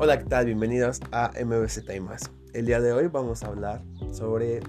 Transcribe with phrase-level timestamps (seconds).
[0.00, 0.46] Hola, ¿qué tal?
[0.46, 2.30] Bienvenidos a MBZ y más.
[2.52, 3.82] El día de hoy vamos a hablar
[4.12, 4.60] sobre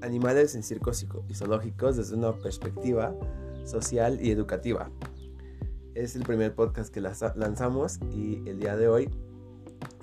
[0.00, 3.16] animales en circos y zoológicos desde una perspectiva
[3.64, 4.92] social y educativa.
[5.96, 9.10] Es el primer podcast que lanzamos y el día de hoy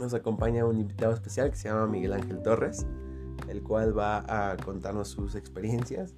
[0.02, 2.86] nos acompaña un invitado especial que se llama Miguel Ángel Torres,
[3.48, 6.14] el cual va a contarnos sus experiencias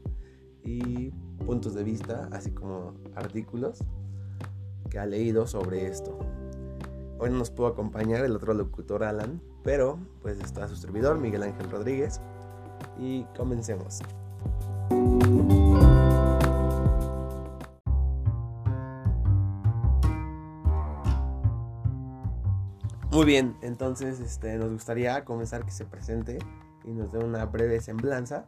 [0.63, 1.11] y
[1.45, 3.83] puntos de vista, así como artículos
[4.89, 6.17] que ha leído sobre esto.
[7.19, 11.41] Hoy no nos pudo acompañar el otro locutor Alan, pero pues está su servidor Miguel
[11.41, 12.21] Ángel Rodríguez
[12.99, 14.01] y comencemos.
[23.09, 26.37] Muy bien, entonces este, nos gustaría comenzar que se presente
[26.85, 28.45] y nos dé una breve semblanza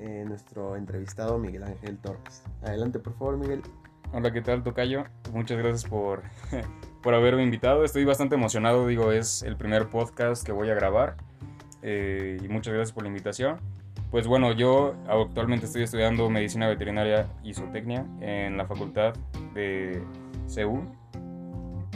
[0.00, 2.42] eh, nuestro entrevistado Miguel Ángel Torres.
[2.62, 3.62] Adelante por favor Miguel.
[4.12, 5.04] Hola, ¿qué tal Tocayo?
[5.32, 6.22] Muchas gracias por,
[7.02, 7.84] por haberme invitado.
[7.84, 11.16] Estoy bastante emocionado, digo, es el primer podcast que voy a grabar
[11.82, 13.58] eh, y muchas gracias por la invitación.
[14.10, 19.14] Pues bueno, yo actualmente estoy estudiando medicina veterinaria y zootecnia en la facultad
[19.54, 20.02] de
[20.48, 20.84] CEU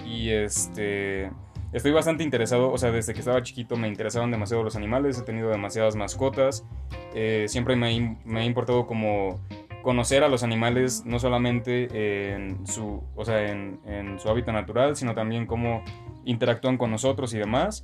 [0.05, 1.30] y este
[1.72, 5.22] estoy bastante interesado, o sea, desde que estaba chiquito me interesaban demasiado los animales, he
[5.22, 6.67] tenido demasiadas mascotas,
[7.14, 9.41] eh, siempre me, me, ha importado como
[9.83, 15.14] conocer a los animales no solamente en su, o sea, en, su hábitat natural, sino
[15.14, 15.83] también cómo
[16.25, 17.83] interactúan con nosotros y demás.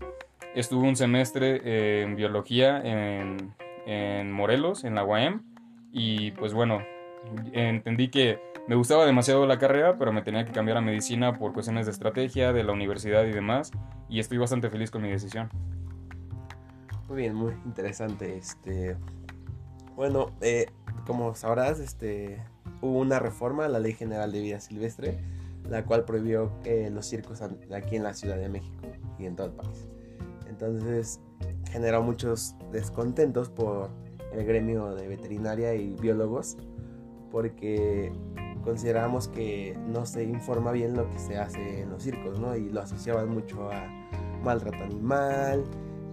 [0.55, 3.55] Estuve un semestre en biología en,
[3.87, 5.43] en Morelos, en la UAM,
[5.93, 6.83] y pues bueno,
[7.53, 11.53] entendí que me gustaba demasiado la carrera, pero me tenía que cambiar a medicina por
[11.53, 13.71] cuestiones de estrategia, de la universidad y demás,
[14.09, 15.49] y estoy bastante feliz con mi decisión.
[17.09, 18.37] Muy bien, muy interesante.
[18.37, 18.97] Este,
[19.97, 20.67] bueno, eh,
[21.07, 22.39] como sabrás, este,
[22.81, 25.19] hubo una reforma a la Ley General de Vida Silvestre,
[25.69, 26.53] la cual prohibió
[26.93, 28.87] los circos aquí en la Ciudad de México
[29.19, 29.89] y en todo el país.
[30.49, 31.21] Entonces
[31.71, 33.91] generó muchos descontentos por
[34.33, 36.57] el gremio de veterinaria y biólogos
[37.31, 38.13] porque
[38.65, 42.57] consideramos que no se informa bien lo que se hace en los circos, ¿no?
[42.57, 43.87] Y lo asociaban mucho a
[44.43, 45.65] maltrato animal,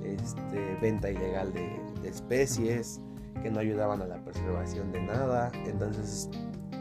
[0.03, 2.99] este, venta ilegal de, especies,
[3.43, 5.51] que no ayudaban a la preservación de nada.
[5.65, 6.29] Entonces,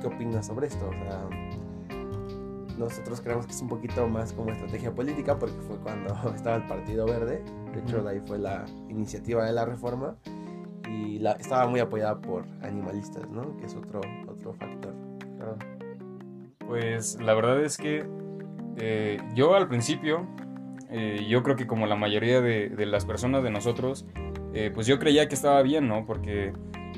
[0.00, 0.88] ¿qué opinas sobre esto?
[0.88, 1.28] O sea,
[2.78, 6.66] nosotros creemos que es un poquito más como estrategia política porque fue cuando estaba el
[6.66, 10.16] Partido Verde, de hecho de ahí fue la iniciativa de la reforma
[10.88, 13.56] y la, estaba muy apoyada por animalistas, ¿no?
[13.56, 14.94] Que es otro, otro factor.
[16.66, 18.06] Pues la verdad es que
[18.78, 20.26] eh, yo al principio,
[20.90, 24.06] eh, yo creo que como la mayoría de, las personas de nosotros,
[24.54, 26.04] eh, pues yo creía que estaba bien, ¿no?
[26.06, 26.52] Porque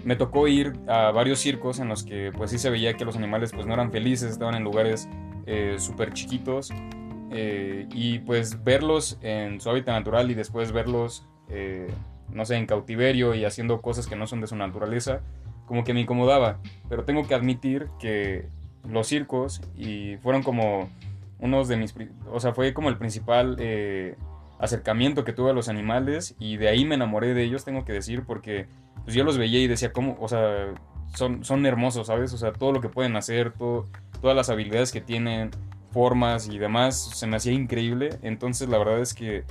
[0.04, 3.16] me tocó ir a varios circos en los que pues sí se veía que los
[3.16, 5.08] animales pues no eran felices, estaban en lugares
[5.76, 6.70] súper chiquitos
[7.30, 11.26] y pues verlos en su hábitat natural y después verlos,
[12.28, 15.20] no sé, en cautiverio y haciendo cosas que no son de su naturaleza,
[15.66, 16.60] como que me incomodaba.
[16.88, 18.48] Pero tengo que admitir que
[18.88, 20.90] los circos y fueron como
[21.38, 21.94] unos de mis,
[22.30, 24.16] o sea, fue como el principal eh,
[24.64, 27.92] acercamiento que tuve a los animales y de ahí me enamoré de ellos, tengo que
[27.92, 28.66] decir, porque
[29.04, 30.16] pues yo los veía y decía, ¿cómo?
[30.20, 30.74] O sea,
[31.14, 32.32] son, son hermosos, ¿sabes?
[32.32, 33.88] O sea, todo lo que pueden hacer, todo,
[34.20, 35.50] todas las habilidades que tienen,
[35.92, 38.18] formas y demás, se me hacía increíble.
[38.22, 39.44] Entonces, la verdad es que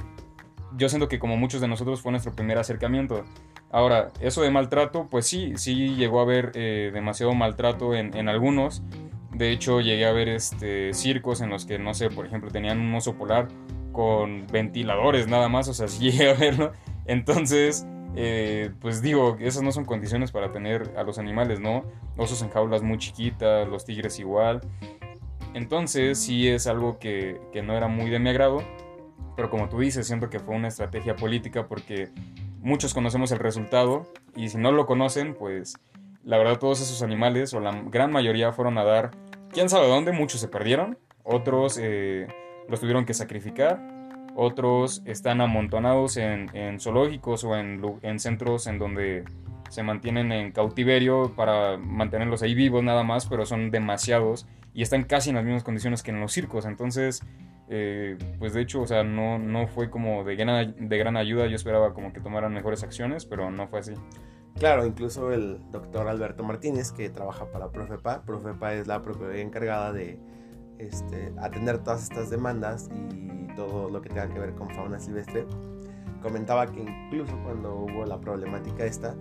[0.78, 3.24] yo siento que como muchos de nosotros fue nuestro primer acercamiento.
[3.72, 8.30] Ahora, eso de maltrato, pues sí, sí llegó a haber eh, demasiado maltrato en, en
[8.30, 8.84] algunos.
[9.32, 12.80] De hecho, llegué a ver este, circos en los que, no sé, por ejemplo, tenían
[12.80, 13.48] un oso polar
[13.94, 16.74] con ventiladores nada más, o sea, sí llegué a verlo.
[17.06, 21.86] Entonces, eh, pues digo, esas no son condiciones para tener a los animales, ¿no?
[22.18, 24.60] Osos en jaulas muy chiquitas, los tigres igual.
[25.54, 28.62] Entonces, sí es algo que, que no era muy de mi agrado,
[29.38, 32.10] pero como tú dices, siento que fue una estrategia política porque
[32.60, 35.76] muchos conocemos el resultado y si no lo conocen, pues
[36.24, 39.12] la verdad todos esos animales, o la gran mayoría, fueron a dar,
[39.52, 42.28] quién sabe dónde, muchos se perdieron, otros eh,
[42.70, 43.93] los tuvieron que sacrificar,
[44.36, 49.24] otros están amontonados en, zoológicos o en, en, centros en donde
[49.70, 55.04] se mantienen en cautiverio para mantenerlos ahí vivos nada más, pero son demasiados y están
[55.04, 56.66] casi en las mismas condiciones que en los circos.
[56.66, 57.22] Entonces,
[57.70, 61.48] eh, pues de hecho, o sea, no, no fue como de gran, de gran ayuda.
[61.48, 63.94] Yo esperaba como que tomaran mejores acciones, pero no fue así.
[64.60, 69.92] Claro, incluso el doctor Alberto Martínez, que trabaja para Profepa, Profepa es la procuraduría encargada
[69.92, 70.20] de
[70.78, 75.46] este, atender todas estas demandas y todo lo que tenga que ver con fauna silvestre,
[76.22, 79.16] comentaba que incluso cuando hubo la problemática esta,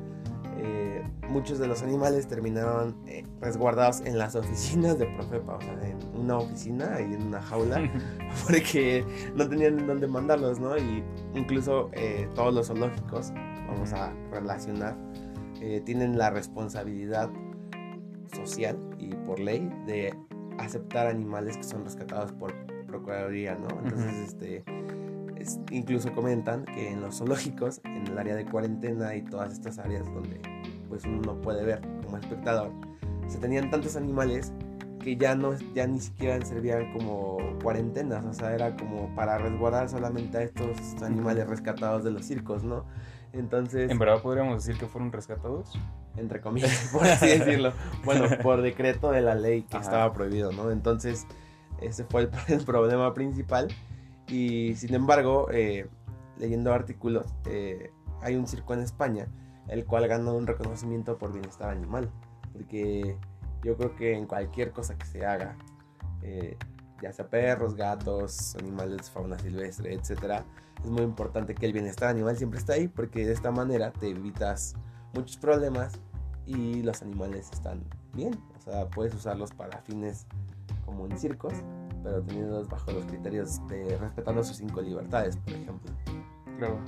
[0.59, 5.73] eh, muchos de los animales terminaron eh, resguardados en las oficinas de Profepa, o sea,
[5.83, 7.91] en una oficina y en una jaula,
[8.47, 10.77] porque no tenían dónde mandarlos, ¿no?
[10.77, 11.03] Y
[11.35, 13.33] incluso eh, todos los zoológicos,
[13.69, 14.97] vamos a relacionar,
[15.85, 17.31] tienen la responsabilidad
[18.35, 20.13] social y por ley de
[20.59, 22.53] aceptar animales que son rescatados por
[22.93, 23.69] Procuraduría, ¿no?
[23.83, 24.65] Entonces, este
[25.71, 30.05] incluso comentan que en los zoológicos, en el área de cuarentena y todas estas áreas
[30.13, 30.41] donde
[30.91, 32.71] pues uno no puede ver como espectador,
[33.29, 34.53] se tenían tantos animales
[35.01, 39.89] que ya no ya ni siquiera servían como cuarentenas, o sea, era como para resguardar
[39.89, 42.85] solamente a estos animales rescatados de los circos, ¿no?
[43.33, 45.73] Entonces, ¿En verdad podríamos decir que fueron rescatados?
[46.17, 47.73] Entre comillas, por así decirlo.
[48.05, 50.71] Bueno, por decreto de la ley que estaba prohibido, ¿no?
[50.71, 51.27] Entonces,
[51.85, 53.69] ese fue el problema principal
[54.29, 55.89] y sin embargo, eh,
[56.39, 57.91] leyendo artículos, eh,
[58.23, 59.27] hay un circo en España,
[59.69, 62.11] el cual ganó un reconocimiento por bienestar animal.
[62.53, 63.17] Porque
[63.63, 65.57] yo creo que en cualquier cosa que se haga,
[66.23, 66.57] eh,
[67.03, 70.43] ya sea perros, gatos, animales, fauna silvestre, etc.,
[70.83, 74.09] es muy importante que el bienestar animal siempre esté ahí, porque de esta manera te
[74.09, 74.75] evitas
[75.15, 75.93] muchos problemas
[76.47, 77.85] y los animales están
[78.15, 78.41] bien.
[78.57, 80.27] O sea, puedes usarlos para fines
[80.85, 81.55] como en circos,
[82.03, 85.93] pero teniendo bajo los criterios de respetando sus cinco libertades, por ejemplo.
[86.59, 86.79] Claro.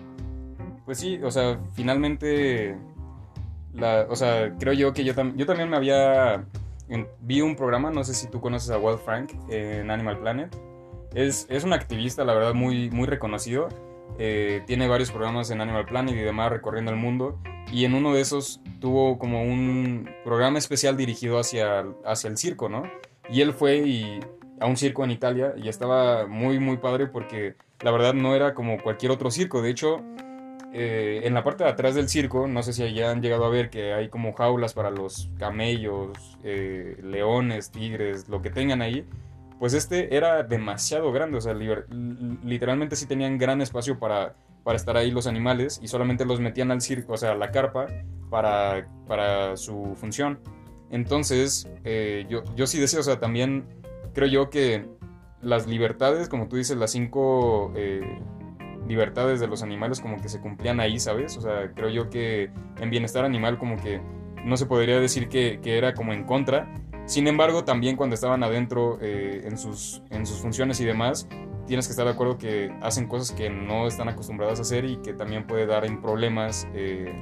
[0.84, 2.76] Pues sí, o sea, finalmente,
[3.72, 6.44] la, o sea, creo yo que yo, yo también me había,
[7.22, 10.54] vi un programa, no sé si tú conoces a Walt Frank en Animal Planet.
[11.14, 13.68] Es, es un activista, la verdad, muy, muy reconocido.
[14.18, 17.38] Eh, tiene varios programas en Animal Planet y demás recorriendo el mundo.
[17.72, 22.68] Y en uno de esos tuvo como un programa especial dirigido hacia, hacia el circo,
[22.68, 22.82] ¿no?
[23.30, 24.20] Y él fue
[24.60, 28.54] a un circo en Italia y estaba muy, muy padre porque la verdad no era
[28.54, 29.62] como cualquier otro circo.
[29.62, 30.02] De hecho,
[30.72, 33.48] eh, en la parte de atrás del circo, no sé si ya han llegado a
[33.48, 39.06] ver que hay como jaulas para los camellos, eh, leones, tigres, lo que tengan ahí.
[39.60, 44.34] Pues este era demasiado grande, o sea, literalmente sí tenían gran espacio para,
[44.64, 47.52] para estar ahí los animales y solamente los metían al circo, o sea, a la
[47.52, 47.86] carpa
[48.30, 50.40] para, para su función.
[50.94, 53.64] Entonces, eh, yo, yo sí decía, o sea, también
[54.12, 54.86] creo yo que
[55.42, 58.20] las libertades, como tú dices, las cinco eh,
[58.86, 61.36] libertades de los animales como que se cumplían ahí, ¿sabes?
[61.36, 62.48] O sea, creo yo que
[62.78, 64.00] en bienestar animal como que
[64.44, 66.72] no se podría decir que, era como en contra.
[67.06, 71.26] Sin embargo, también cuando estaban adentro eh, en, sus, en sus funciones y demás,
[71.66, 74.98] tienes que estar de acuerdo que hacen cosas que no están acostumbradas a hacer y
[74.98, 77.12] que también puede dar en problemas eh,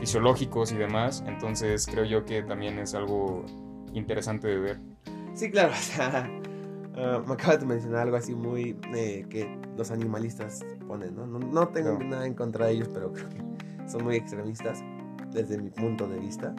[0.00, 1.24] fisiológicos y demás.
[1.26, 3.44] Entonces creo yo que también es algo
[3.92, 4.80] interesante de ver.
[5.34, 6.30] Sí, claro, o sea,
[6.96, 11.26] ah, me acabas de mencionar algo así muy eh, que los animalistas ponen, ¿no?
[11.26, 14.82] No, tengo nada en contra de ellos, pero creo que son muy extremistas
[15.32, 16.54] desde mi punto de vista.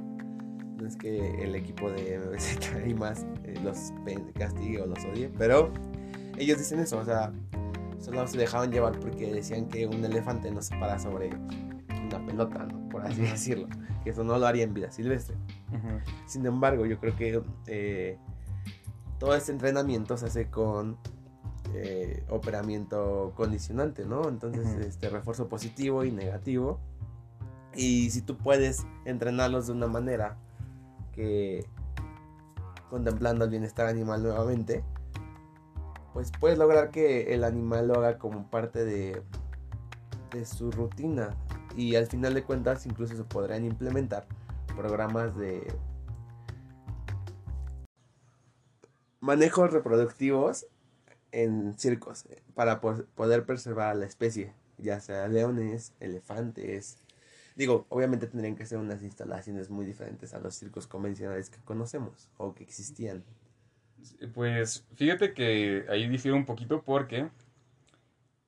[0.77, 3.91] No es que el equipo de MBZ y más eh, los
[4.37, 5.71] castigue o los odie, pero
[6.37, 7.33] ellos dicen eso, o sea,
[7.99, 11.31] solo se dejaban llevar porque decían que un elefante no se para sobre
[12.07, 12.76] una pelota, ¿no?
[12.97, 13.67] Por así decirlo,
[14.03, 15.35] que eso no lo haría en vida silvestre.
[16.25, 18.17] Sin embargo, yo creo que eh,
[19.19, 20.97] todo este entrenamiento se hace con
[21.75, 24.27] eh, operamiento condicionante, ¿no?
[24.27, 26.79] Entonces, este refuerzo positivo y negativo.
[27.75, 30.37] Y si tú puedes entrenarlos de una manera
[31.11, 31.67] que
[32.89, 34.83] contemplando el bienestar animal nuevamente,
[36.13, 39.21] pues puedes lograr que el animal lo haga como parte de,
[40.31, 41.35] de su rutina.
[41.77, 44.25] Y al final de cuentas incluso se podrían implementar
[44.75, 45.71] programas de
[49.19, 50.65] manejos reproductivos
[51.31, 56.97] en circos eh, para poder preservar a la especie, ya sea leones, elefantes.
[57.55, 62.27] Digo, obviamente tendrían que ser unas instalaciones muy diferentes a los circos convencionales que conocemos
[62.37, 63.23] o que existían.
[64.33, 67.29] Pues fíjate que ahí difiere un poquito porque,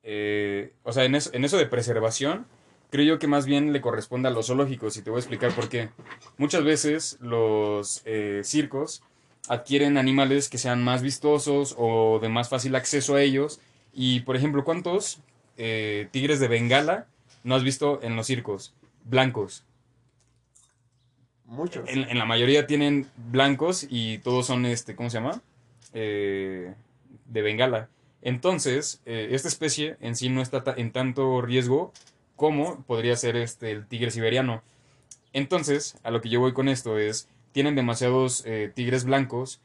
[0.01, 2.47] eh, o sea, en eso, en eso de preservación,
[2.89, 5.51] creo yo que más bien le corresponde a los zoológicos y te voy a explicar
[5.53, 5.89] por qué.
[6.37, 9.03] Muchas veces los eh, circos
[9.47, 13.59] adquieren animales que sean más vistosos o de más fácil acceso a ellos.
[13.93, 15.19] Y, por ejemplo, ¿cuántos
[15.57, 17.07] eh, tigres de Bengala
[17.43, 18.73] no has visto en los circos?
[19.03, 19.65] Blancos.
[21.45, 21.89] Muchos.
[21.89, 25.41] En, la mayoría tienen blancos y todos son, este, ¿cómo se llama?
[25.93, 26.75] Eh,
[27.25, 27.89] de Bengala.
[28.21, 31.91] Entonces, eh, esta especie en sí no está en tanto riesgo
[32.39, 34.63] como podría ser este, el tigre siberiano.
[35.33, 39.59] Entonces, a lo que yo voy con esto es, tienen demasiados eh, tigres blancos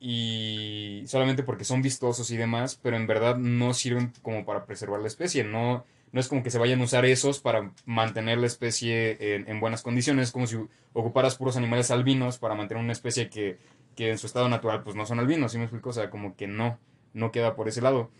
[0.00, 5.00] y solamente porque son vistosos y demás, pero en verdad no sirven como para preservar
[5.00, 8.46] la especie, no, no es como que se vayan a usar esos para mantener la
[8.46, 10.56] especie en, en buenas condiciones, como si
[10.94, 13.58] ocuparas puros animales albinos para mantener una especie que,
[13.94, 15.90] que en su estado natural pues no son albinos, ¿sí me explico?
[15.90, 16.78] O sea, como que no,
[17.12, 18.10] no queda por ese lado.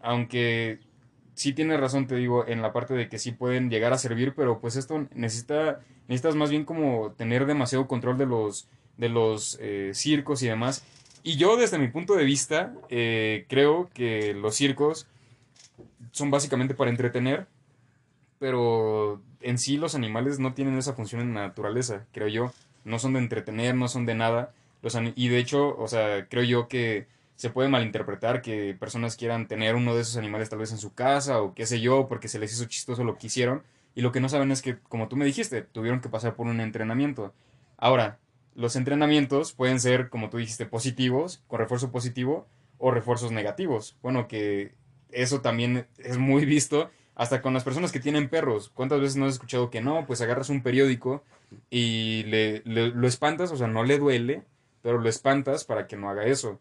[0.00, 0.80] Aunque
[1.34, 4.34] sí tienes razón, te digo, en la parte de que sí pueden llegar a servir,
[4.34, 9.58] pero pues esto necesita, necesitas más bien como tener demasiado control de los, de los
[9.60, 10.84] eh, circos y demás.
[11.22, 15.06] Y yo desde mi punto de vista eh, creo que los circos
[16.10, 17.46] son básicamente para entretener,
[18.38, 22.52] pero en sí los animales no tienen esa función en la naturaleza, creo yo.
[22.84, 24.52] No son de entretener, no son de nada.
[24.82, 27.06] Los y de hecho, o sea, creo yo que
[27.42, 30.94] se puede malinterpretar que personas quieran tener uno de esos animales tal vez en su
[30.94, 33.64] casa o qué sé yo, porque se les hizo chistoso lo que hicieron.
[33.96, 36.46] Y lo que no saben es que, como tú me dijiste, tuvieron que pasar por
[36.46, 37.34] un entrenamiento.
[37.76, 38.20] Ahora,
[38.54, 42.46] los entrenamientos pueden ser, como tú dijiste, positivos, con refuerzo positivo,
[42.78, 43.96] o refuerzos negativos.
[44.02, 44.76] Bueno, que
[45.10, 48.70] eso también es muy visto hasta con las personas que tienen perros.
[48.72, 50.06] ¿Cuántas veces no has escuchado que no?
[50.06, 51.24] Pues agarras un periódico
[51.70, 54.44] y le, lo espantas, o sea, no le duele,
[54.80, 56.60] pero lo espantas para que no haga eso.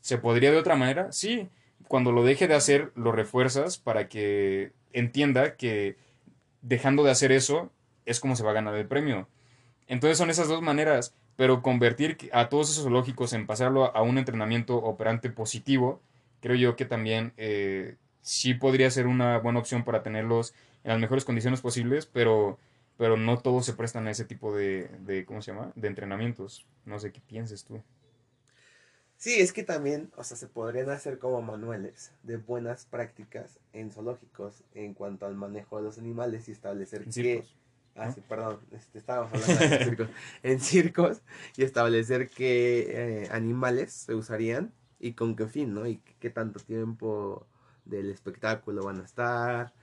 [0.00, 1.12] ¿Se podría de otra manera?
[1.12, 1.48] Sí.
[1.88, 5.96] Cuando lo deje de hacer, lo refuerzas para que entienda que
[6.62, 7.70] dejando de hacer eso
[8.06, 9.28] es como se va a ganar el premio.
[9.86, 14.18] Entonces son esas dos maneras, pero convertir a todos esos zoológicos en pasarlo a un
[14.18, 16.00] entrenamiento operante positivo,
[16.40, 20.54] creo yo que también eh, sí podría ser una buena opción para tenerlos
[20.84, 22.58] en las mejores condiciones posibles, pero,
[22.96, 26.66] pero no todos se prestan a ese tipo de, de, ¿cómo se llama?, de entrenamientos.
[26.84, 27.82] No sé qué pienses tú.
[29.20, 33.90] Sí, es que también, o sea, se podrían hacer como manuales de buenas prácticas en
[33.90, 37.54] zoológicos en cuanto al manejo de los animales y establecer en Circos,
[37.96, 40.08] ah, sí, perdón, este, estábamos hablando de circos.
[40.42, 41.20] en circos
[41.54, 45.86] y establecer qué eh, animales se usarían y con qué fin, ¿no?
[45.86, 47.46] Y qué tanto tiempo
[47.84, 49.74] del espectáculo van a estar.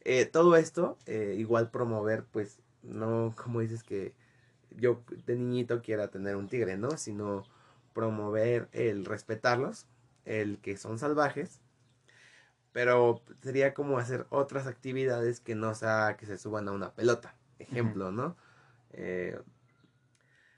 [0.00, 4.14] Eh, todo esto, eh, igual promover, pues, no como dices que
[4.76, 6.96] yo de niñito quiera tener un tigre, ¿no?
[6.98, 7.44] Sino
[7.92, 9.86] promover el respetarlos,
[10.24, 11.60] el que son salvajes,
[12.72, 17.34] pero sería como hacer otras actividades que no sea que se suban a una pelota,
[17.58, 18.36] ejemplo, ¿no?
[18.92, 19.38] Eh,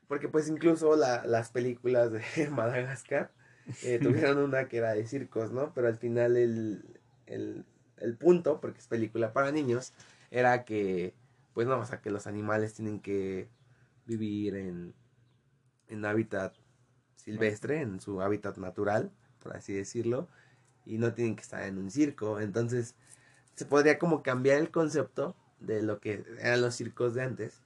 [0.08, 3.32] porque pues incluso las películas de Madagascar
[3.82, 5.72] eh, tuvieron una que era de circos, ¿no?
[5.74, 7.64] Pero al final el, el,
[7.96, 9.94] el punto, porque es película para niños,
[10.30, 11.14] era que,
[11.54, 13.48] pues no, o sea, que los animales tienen que
[14.04, 14.94] vivir en,
[15.88, 16.54] en hábitat
[17.24, 19.10] silvestre, en su hábitat natural,
[19.42, 20.28] por así decirlo,
[20.84, 22.40] y no tienen que estar en un circo.
[22.40, 22.94] Entonces,
[23.54, 27.62] se podría como cambiar el concepto de lo que eran los circos de antes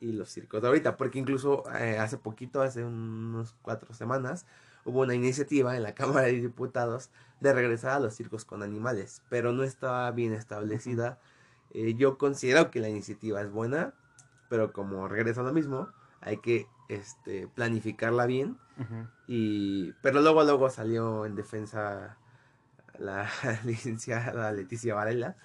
[0.00, 4.46] y los circos de ahorita, porque incluso eh, hace poquito, hace unos cuatro semanas,
[4.84, 9.22] hubo una iniciativa en la Cámara de Diputados de regresar a los circos con animales,
[9.28, 11.18] pero no estaba bien establecida.
[11.70, 13.94] Eh, yo considero que la iniciativa es buena,
[14.48, 15.88] pero como regresa a lo mismo,
[16.20, 18.58] hay que este, planificarla bien.
[19.26, 22.16] Y, pero luego, luego salió en defensa
[22.98, 23.28] la
[23.64, 25.36] licenciada Leticia Varela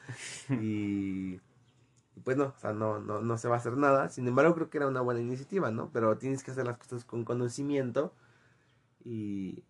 [0.50, 1.40] y
[2.24, 4.10] pues no, o sea, no, no, no se va a hacer nada.
[4.10, 5.90] Sin embargo, creo que era una buena iniciativa, ¿no?
[5.92, 8.14] Pero tienes que hacer las cosas con conocimiento
[9.04, 9.64] y,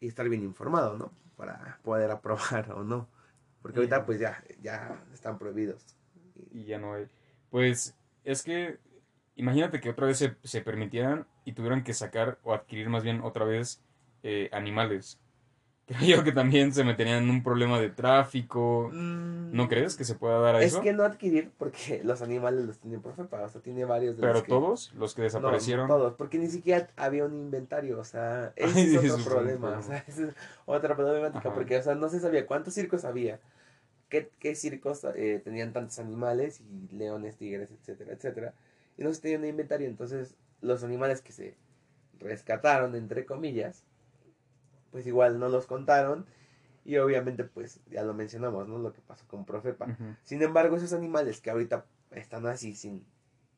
[0.00, 1.12] y estar bien informado, ¿no?
[1.36, 3.08] Para poder aprobar o no.
[3.62, 5.96] Porque ahorita pues ya, ya están prohibidos.
[6.50, 7.06] Y ya no hay.
[7.50, 8.78] Pues es que
[9.36, 13.20] imagínate que otra vez se, se, permitieran y tuvieran que sacar o adquirir más bien
[13.22, 13.80] otra vez
[14.22, 15.18] eh, animales.
[15.86, 18.88] Creo yo que también se meterían en un problema de tráfico.
[18.92, 19.52] Mm.
[19.52, 20.78] ¿No crees que se pueda dar a es eso?
[20.78, 24.22] Es que no adquirir porque los animales los tiene Profepa, o sea, tiene varios de
[24.22, 25.88] ¿Pero todos los que desaparecieron?
[25.88, 29.82] No, todos, porque ni siquiera había un inventario, o sea, ese es otro problema, o
[29.82, 30.34] sea, esa es
[30.64, 33.40] otra problemática, porque, o sea, no se sabía cuántos circos había,
[34.08, 38.54] qué, qué circos eh, tenían tantos animales, y leones, tigres, etcétera, etcétera
[38.96, 39.88] y no se tenía un inventario.
[39.88, 41.58] Entonces, los animales que se
[42.18, 43.84] rescataron, entre comillas,
[44.90, 46.26] pues igual no los contaron.
[46.84, 48.78] Y obviamente, pues ya lo mencionamos, ¿no?
[48.78, 49.96] Lo que pasó con Profepa.
[50.24, 53.04] Sin embargo, esos animales que ahorita están así sin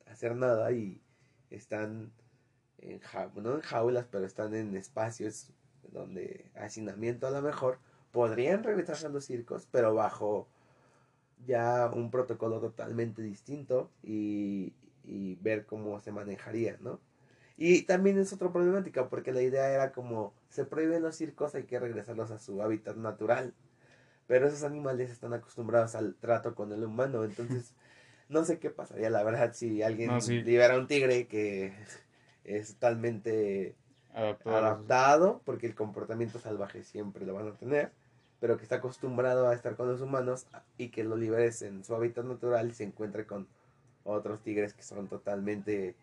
[0.06, 1.00] hacer nada y
[1.50, 2.12] están
[2.78, 3.00] en,
[3.36, 5.52] no en jaulas, pero están en espacios
[5.90, 7.78] donde hacinamiento a lo mejor,
[8.10, 10.48] podrían regresar a los circos, pero bajo
[11.46, 17.00] ya un protocolo totalmente distinto y, y ver cómo se manejaría, ¿no?
[17.56, 21.64] Y también es otra problemática, porque la idea era como, se prohíben los circos, hay
[21.64, 23.54] que regresarlos a su hábitat natural.
[24.26, 27.74] Pero esos animales están acostumbrados al trato con el humano, entonces
[28.28, 31.74] no sé qué pasaría, la verdad, si alguien libera un tigre que
[32.44, 33.76] es totalmente
[34.14, 35.40] adaptado.
[35.44, 37.92] porque el comportamiento salvaje siempre lo van a tener.
[38.40, 40.46] pero que está acostumbrado a estar con los humanos
[40.76, 43.48] y que lo liberes en su hábitat natural y se encuentre con
[44.04, 45.94] otros tigres que son totalmente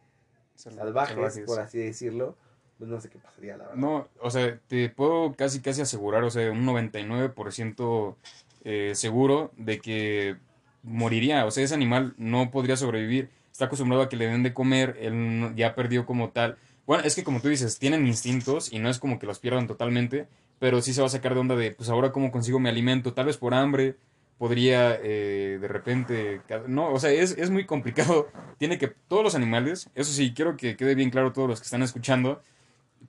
[0.55, 2.35] salvajes, por así decirlo,
[2.77, 3.77] pues no sé qué pasaría, la verdad.
[3.77, 8.15] No, o sea, te puedo casi casi asegurar, o sea, un 99%
[8.63, 10.37] eh, seguro de que
[10.83, 14.53] moriría, o sea, ese animal no podría sobrevivir, está acostumbrado a que le den de
[14.53, 16.57] comer, él ya perdió como tal.
[16.87, 19.67] Bueno, es que como tú dices, tienen instintos y no es como que los pierdan
[19.67, 20.27] totalmente,
[20.59, 23.13] pero sí se va a sacar de onda de, pues ahora cómo consigo mi alimento,
[23.13, 23.95] tal vez por hambre,
[24.41, 26.41] podría eh, de repente...
[26.67, 28.27] No, o sea, es, es muy complicado.
[28.57, 28.87] Tiene que...
[28.87, 32.41] Todos los animales, eso sí, quiero que quede bien claro todos los que están escuchando,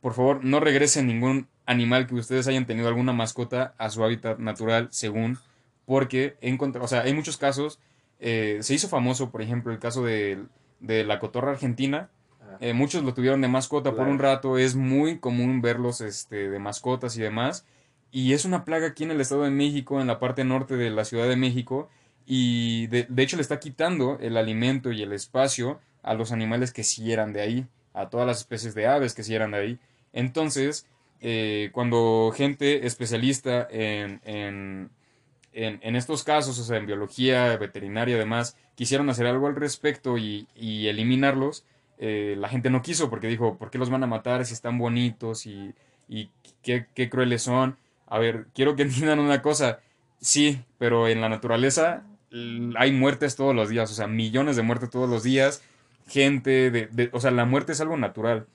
[0.02, 4.40] por favor, no regresen ningún animal que ustedes hayan tenido alguna mascota a su hábitat
[4.40, 5.38] natural, según,
[5.86, 6.36] porque
[6.78, 7.78] o sea, hay muchos casos.
[8.20, 10.38] Eh, se hizo famoso, por ejemplo, el caso de,
[10.80, 12.10] de la cotorra argentina.
[12.60, 14.58] Eh, muchos lo tuvieron de mascota por un rato.
[14.58, 17.64] Es muy común verlos este, de mascotas y demás.
[18.12, 20.90] Y es una plaga aquí en el Estado de México, en la parte norte de
[20.90, 21.88] la Ciudad de México.
[22.26, 26.84] Y de, hecho le está quitando el alimento y el espacio a los animales que
[26.84, 29.78] sí eran de ahí, a todas las especies de aves que sí eran de ahí.
[30.12, 30.86] Entonces,
[31.20, 34.90] eh, cuando gente especialista en, en,
[35.52, 40.48] en, estos casos, o sea, en biología, veterinaria, además, quisieron hacer algo al respecto y,
[40.54, 41.64] y eliminarlos,
[41.98, 44.76] eh, la gente no quiso porque dijo, ¿por qué los van a matar si están
[44.76, 45.72] bonitos y,
[46.08, 46.30] y
[46.62, 47.78] qué, qué crueles son?
[48.12, 49.80] A ver, quiero que entiendan una cosa.
[50.20, 52.04] Sí, pero en la naturaleza
[52.76, 55.62] hay muertes todos los días, o sea, millones de muertes todos los días.
[56.06, 58.46] Gente, o sea, la muerte es algo natural.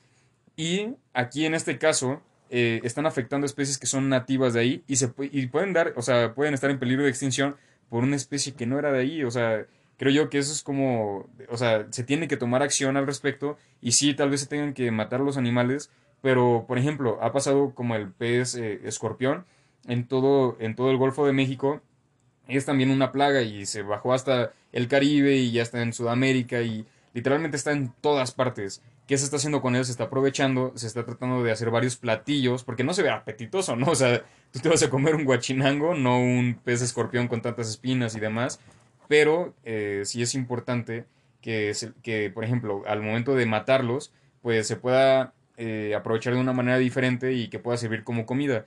[0.55, 2.21] Y aquí en este caso
[2.51, 6.33] eh, están afectando especies que son nativas de ahí y, se, pueden dar, o sea,
[6.35, 7.55] pueden estar en peligro de extinción
[7.89, 9.23] por una especie que no era de ahí.
[9.23, 9.65] O sea,
[9.97, 13.57] creo yo que eso es como, o sea, se tiene que tomar acción al respecto
[13.81, 15.89] y sí, tal vez se tengan que matar los animales,
[16.21, 19.45] pero, por ejemplo, ha pasado como el pez eh, escorpión
[19.87, 21.81] en todo, en todo el Golfo de México.
[22.47, 26.61] Es también una plaga y se bajó hasta el Caribe y ya está en Sudamérica
[26.61, 28.81] y literalmente está en todas partes.
[29.07, 29.85] ¿Qué se está haciendo con él?
[29.85, 33.75] Se está aprovechando, se está tratando de hacer varios platillos, porque no se ve apetitoso,
[33.75, 33.87] ¿no?
[33.91, 34.21] O sea,
[34.51, 38.19] tú te vas a comer un guachinango, no un pez escorpión con tantas espinas y
[38.19, 38.59] demás,
[39.07, 41.05] pero eh, sí es importante
[41.41, 41.71] que,
[42.03, 46.77] que, por ejemplo, al momento de matarlos, pues se pueda eh, aprovechar de una manera
[46.77, 48.65] diferente y que pueda servir como comida.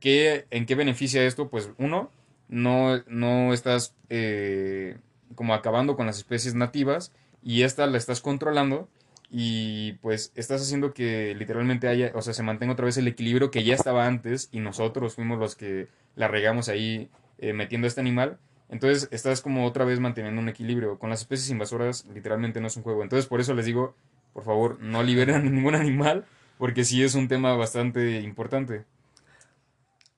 [0.00, 1.48] ¿Qué, ¿En qué beneficia esto?
[1.48, 2.10] Pues uno,
[2.48, 4.96] no, no estás eh,
[5.34, 7.12] como acabando con las especies nativas
[7.42, 8.88] y esta la estás controlando
[9.30, 13.50] y pues estás haciendo que literalmente haya, o sea, se mantenga otra vez el equilibrio
[13.50, 17.88] que ya estaba antes y nosotros fuimos los que la regamos ahí eh, metiendo a
[17.88, 18.38] este animal.
[18.70, 20.98] Entonces estás como otra vez manteniendo un equilibrio.
[20.98, 23.02] Con las especies invasoras literalmente no es un juego.
[23.02, 23.94] Entonces por eso les digo,
[24.32, 26.26] por favor, no liberen a ningún animal,
[26.58, 28.84] porque sí es un tema bastante importante.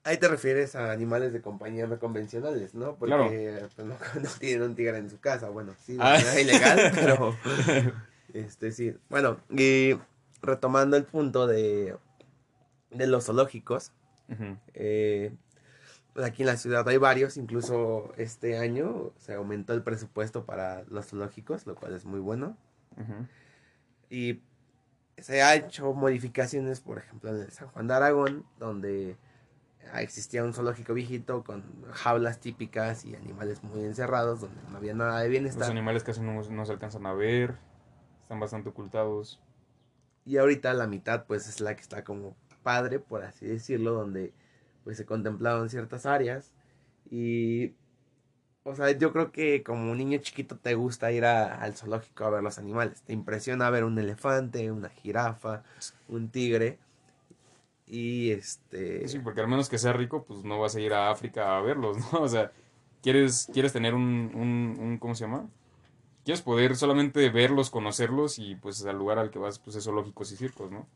[0.03, 2.95] Ahí te refieres a animales de compañía no convencionales, ¿no?
[2.95, 3.95] Porque pues, no,
[4.39, 5.49] tienen un tigre en su casa.
[5.49, 6.17] Bueno, sí, ah.
[6.39, 7.35] ilegal, pero.
[8.33, 8.95] Este, sí.
[9.09, 9.97] Bueno, y
[10.41, 11.95] retomando el punto de,
[12.89, 13.91] de los zoológicos.
[14.73, 15.33] Eh,
[16.13, 20.83] pues, aquí en la ciudad hay varios, incluso este año se aumentó el presupuesto para
[20.89, 22.57] los zoológicos, lo cual es muy bueno.
[24.11, 24.41] Y
[25.17, 29.15] se ha hecho modificaciones, por ejemplo, en el San Juan de Aragón, donde
[29.95, 35.21] existía un zoológico viejito con jaulas típicas y animales muy encerrados, donde no había nada
[35.21, 35.61] de bienestar.
[35.61, 37.55] Los animales casi no, no se alcanzan a ver,
[38.21, 39.39] están bastante ocultados.
[40.25, 44.33] Y ahorita la mitad, pues, es la que está como padre, por así decirlo, donde
[44.83, 46.51] pues se contemplaban ciertas áreas
[47.09, 47.75] y
[48.63, 52.29] o sea, yo creo que como un niño chiquito te gusta ir al zoológico a
[52.29, 53.01] ver los animales.
[53.01, 55.63] Te impresiona ver un elefante, una jirafa,
[56.07, 56.77] un tigre.
[57.87, 59.07] Y este...
[59.07, 61.61] Sí, porque al menos que sea rico, pues no vas a ir a África a
[61.61, 62.19] verlos, ¿no?
[62.21, 62.51] O sea,
[63.01, 65.49] quieres, quieres tener un, un, un ¿cómo se llama?
[66.23, 70.31] Quieres poder solamente verlos, conocerlos y pues al lugar al que vas, pues es zoológicos
[70.31, 70.87] y circos, ¿no?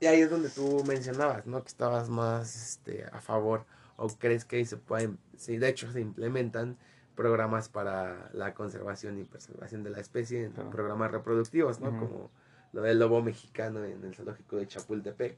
[0.00, 1.62] Y ahí es donde tú mencionabas, ¿no?
[1.62, 3.64] Que estabas más este, a favor
[3.96, 6.76] o crees que ahí se pueden, sí, de hecho se implementan
[7.16, 11.86] programas para la conservación y preservación de la especie, programas reproductivos, ¿no?
[11.98, 12.30] Como
[12.72, 15.36] lo del lobo mexicano en el zoológico de Chapultepec.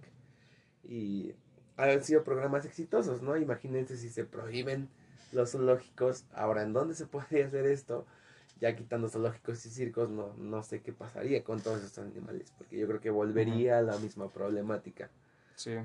[0.85, 1.33] Y
[1.77, 3.37] han sido programas exitosos, ¿no?
[3.37, 4.89] Imagínense si se prohíben
[5.33, 8.07] los zoológicos, ahora en dónde se puede hacer esto,
[8.61, 12.77] ya quitando zoológicos y circos, no, no sé qué pasaría con todos estos animales, porque
[12.77, 15.09] yo creo que volvería a la misma problemática.
[15.55, 15.77] Sí.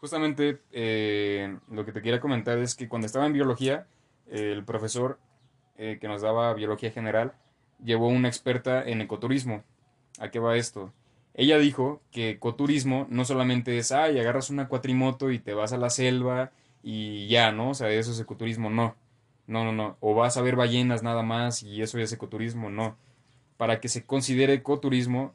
[0.00, 3.88] Justamente eh, lo que te quería comentar es que cuando estaba en biología,
[4.30, 5.18] el profesor
[5.76, 7.34] eh, que nos daba biología general
[7.84, 9.62] llevó una experta en ecoturismo.
[10.18, 10.92] ¿A qué va esto?
[11.34, 15.78] Ella dijo que ecoturismo no solamente es, ay, agarras una cuatrimoto y te vas a
[15.78, 16.50] la selva
[16.82, 17.70] y ya, ¿no?
[17.70, 18.96] O sea, eso es ecoturismo, no.
[19.46, 19.96] No, no, no.
[20.00, 22.96] O vas a ver ballenas nada más y eso es ecoturismo, no.
[23.56, 25.32] Para que se considere ecoturismo,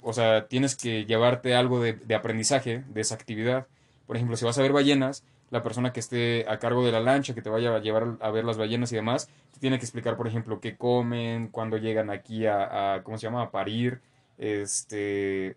[0.00, 3.66] o sea, tienes que llevarte algo de, de aprendizaje de esa actividad.
[4.06, 7.00] Por ejemplo, si vas a ver ballenas, la persona que esté a cargo de la
[7.00, 9.84] lancha, que te vaya a llevar a ver las ballenas y demás, te tiene que
[9.84, 14.00] explicar, por ejemplo, qué comen, cuándo llegan aquí a, ¿cómo se llama?, a parir,
[14.38, 15.56] este,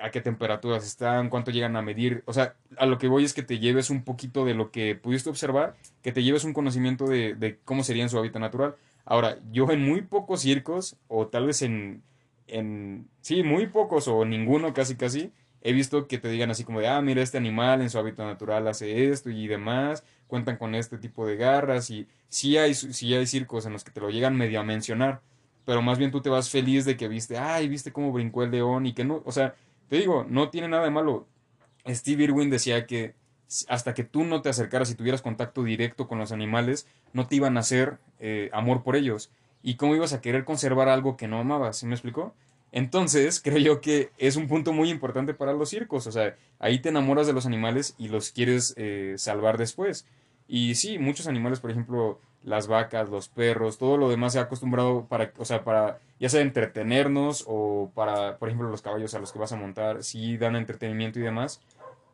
[0.00, 2.22] a qué temperaturas están, cuánto llegan a medir.
[2.26, 4.94] O sea, a lo que voy es que te lleves un poquito de lo que
[4.94, 8.76] pudiste observar, que te lleves un conocimiento de, de cómo sería en su hábitat natural.
[9.04, 12.02] Ahora, yo en muy pocos circos, o tal vez en,
[12.46, 15.32] en, sí, muy pocos o ninguno casi casi,
[15.62, 18.26] he visto que te digan así como de, ah, mira, este animal en su hábitat
[18.26, 23.14] natural hace esto y demás, cuentan con este tipo de garras y sí hay, sí
[23.14, 25.20] hay circos en los que te lo llegan medio a mencionar,
[25.64, 28.50] pero más bien tú te vas feliz de que viste, ay, viste cómo brincó el
[28.50, 29.54] león y que no, o sea,
[29.88, 31.26] te digo, no tiene nada de malo.
[31.86, 33.14] Steve Irwin decía que
[33.68, 37.36] hasta que tú no te acercaras y tuvieras contacto directo con los animales, no te
[37.36, 39.30] iban a hacer eh, amor por ellos.
[39.62, 41.76] ¿Y cómo ibas a querer conservar algo que no amabas?
[41.76, 42.34] ¿Sí me explicó?
[42.72, 46.06] Entonces, creo yo que es un punto muy importante para los circos.
[46.06, 50.06] O sea, ahí te enamoras de los animales y los quieres eh, salvar después.
[50.48, 54.42] Y sí, muchos animales, por ejemplo, las vacas, los perros, todo lo demás se ha
[54.42, 59.18] acostumbrado para, o sea, para ya sea entretenernos o para, por ejemplo, los caballos a
[59.18, 61.60] los que vas a montar, sí dan entretenimiento y demás.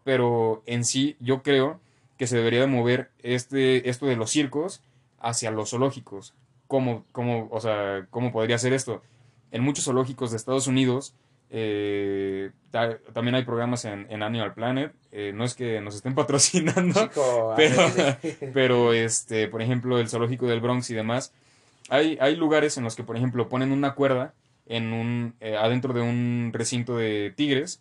[0.04, 1.80] Pero en sí, yo creo
[2.16, 4.82] que se debería de mover este, esto de los circos
[5.20, 6.34] hacia los zoológicos.
[6.66, 9.02] ¿Cómo, cómo, o sea, ¿cómo podría ser esto?
[9.50, 11.14] En muchos zoológicos de Estados Unidos
[11.50, 12.50] eh,
[13.12, 14.92] también hay programas en, en Animal Planet.
[15.12, 17.10] Eh, no es que nos estén patrocinando,
[18.52, 21.32] pero, este, por ejemplo, el zoológico del Bronx y demás.
[21.88, 24.34] Hay, hay lugares en los que, por ejemplo, ponen una cuerda
[24.66, 27.80] en un, eh, adentro de un recinto de tigres.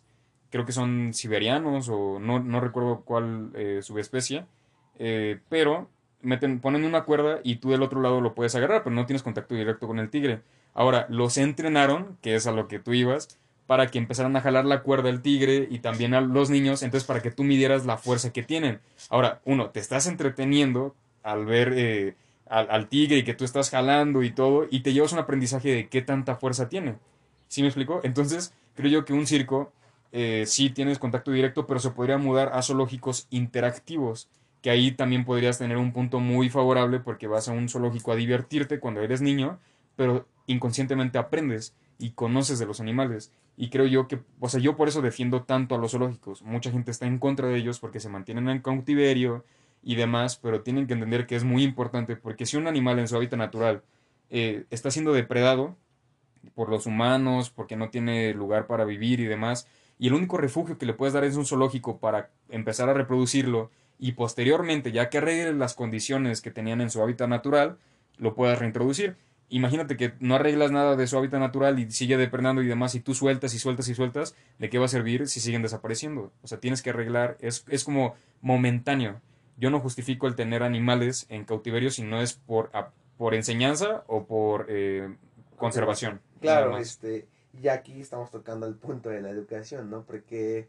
[0.50, 3.50] Creo que son siberianos o no, no recuerdo cuál
[3.82, 4.46] subespecie.
[5.50, 5.90] pero
[6.22, 9.22] meten, ponen una cuerda y tú del otro lado lo puedes agarrar, pero no tienes
[9.22, 10.40] contacto directo con el tigre.
[10.78, 13.36] Ahora, los entrenaron, que es a lo que tú ibas,
[13.66, 17.04] para que empezaran a jalar la cuerda del tigre y también a los niños, entonces
[17.04, 18.78] para que tú midieras la fuerza que tienen.
[19.10, 22.14] Ahora, uno, te estás entreteniendo al ver eh,
[22.46, 25.88] al, tigre y que tú estás jalando y todo, y te llevas un aprendizaje de
[25.88, 26.94] qué tanta fuerza tiene.
[27.48, 27.98] ¿Sí me explico?
[28.04, 29.72] Entonces, creo yo que un circo
[30.12, 34.28] eh, sí tienes contacto directo, pero se podría mudar a zoológicos interactivos,
[34.62, 38.14] que ahí también podrías tener un punto muy favorable porque vas a un zoológico a
[38.14, 39.58] divertirte cuando eres niño,
[39.98, 43.32] pero inconscientemente aprendes y conoces de los animales.
[43.56, 46.42] Y creo yo que, o sea, yo por eso defiendo tanto a los zoológicos.
[46.42, 49.44] Mucha gente está en contra de ellos porque se mantienen en cautiverio
[49.82, 53.08] y demás, pero tienen que entender que es muy importante porque si un animal en
[53.08, 53.82] su hábitat natural
[54.30, 55.76] eh, está siendo depredado
[56.54, 59.66] por los humanos, porque no tiene lugar para vivir y demás,
[59.98, 63.72] y el único refugio que le puedes dar es un zoológico para empezar a reproducirlo
[63.98, 67.78] y posteriormente, ya que arregle las condiciones que tenían en su hábitat natural,
[68.16, 69.16] lo puedas reintroducir
[69.48, 73.00] imagínate que no arreglas nada de su hábitat natural y sigue depredando y demás, y
[73.00, 76.32] tú sueltas y sueltas y sueltas, ¿de qué va a servir si siguen desapareciendo?
[76.42, 79.20] O sea, tienes que arreglar, es, es como momentáneo.
[79.56, 82.70] Yo no justifico el tener animales en cautiverio si no es por,
[83.16, 85.16] por enseñanza o por eh,
[85.56, 86.20] conservación.
[86.40, 87.26] Claro, este,
[87.60, 90.04] y aquí estamos tocando el punto de la educación, ¿no?
[90.04, 90.68] Porque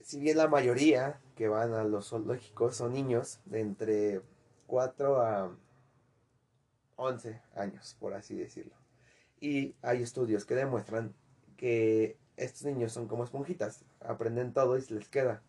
[0.00, 4.20] si bien la mayoría que van a los zoológicos son niños de entre
[4.66, 5.50] 4 a
[6.98, 8.74] 11 años, por así decirlo.
[9.40, 11.14] Y hay estudios que demuestran
[11.56, 15.42] que estos niños son como esponjitas, aprenden todo y se les queda.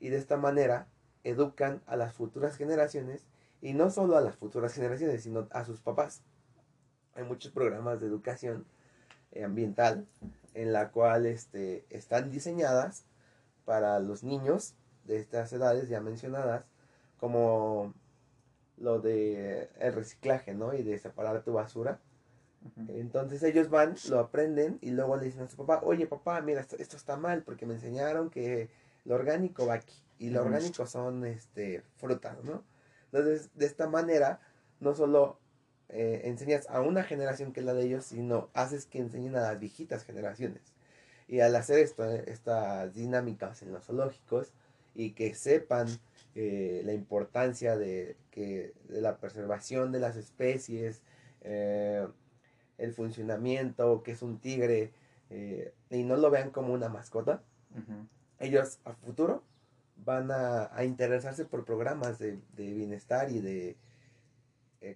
[0.00, 0.88] Y de esta manera
[1.22, 3.26] educan a las futuras generaciones
[3.60, 6.22] y no solo a las futuras generaciones, sino a sus papás.
[7.14, 8.66] Hay muchos programas de educación
[9.32, 10.06] eh, ambiental
[10.54, 13.04] en la cual este, están diseñadas
[13.64, 16.64] para los niños de estas edades ya mencionadas
[17.18, 17.94] como
[18.78, 20.74] lo de el reciclaje, ¿no?
[20.74, 22.00] Y de separar tu basura.
[22.88, 26.62] Entonces ellos van, lo aprenden y luego le dicen a su papá, oye papá, mira,
[26.62, 28.68] esto, está mal porque me enseñaron que
[29.04, 32.64] lo orgánico va aquí y lo orgánico son este, frutas, ¿no?
[33.12, 34.40] Entonces de esta manera
[34.80, 35.38] no solo
[35.88, 39.42] eh, enseñas a una generación que es la de ellos, sino haces que enseñen a
[39.42, 40.62] las viejitas generaciones.
[41.28, 44.52] Y al hacer esto, eh, estas dinámicas en los zoológicos
[44.94, 45.86] y que sepan
[46.38, 51.00] eh, la importancia de, que, de la preservación de las especies,
[51.40, 52.06] eh,
[52.76, 54.92] el funcionamiento, que es un tigre,
[55.30, 57.42] eh, y no lo vean como una mascota,
[58.38, 59.44] ellos a futuro
[59.96, 63.78] van a, interesarse por programas de, bienestar y de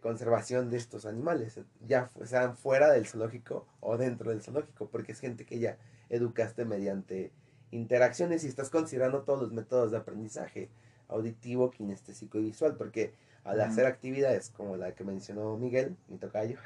[0.02, 5.20] conservación de estos animales, ya sean fuera del zoológico o dentro del zoológico, porque es
[5.20, 5.78] gente que ya
[6.10, 7.32] educaste mediante
[7.70, 10.68] interacciones y estás considerando todos los métodos de aprendizaje
[11.10, 13.12] auditivo, kinestésico y visual, porque
[13.44, 16.58] al hacer actividades como la que mencionó Miguel, mi tocayo,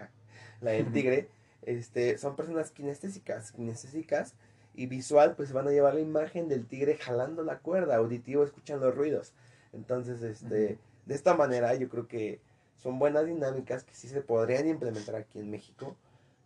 [0.60, 1.28] la del tigre,
[1.62, 4.34] este, son personas kinestésicas, kinestésicas
[4.74, 8.86] y visual, pues van a llevar la imagen del tigre jalando la cuerda, auditivo escuchando
[8.86, 9.32] los ruidos.
[9.72, 12.40] Entonces, este, de esta manera yo creo que
[12.76, 15.96] son buenas dinámicas que sí se podrían implementar aquí en México.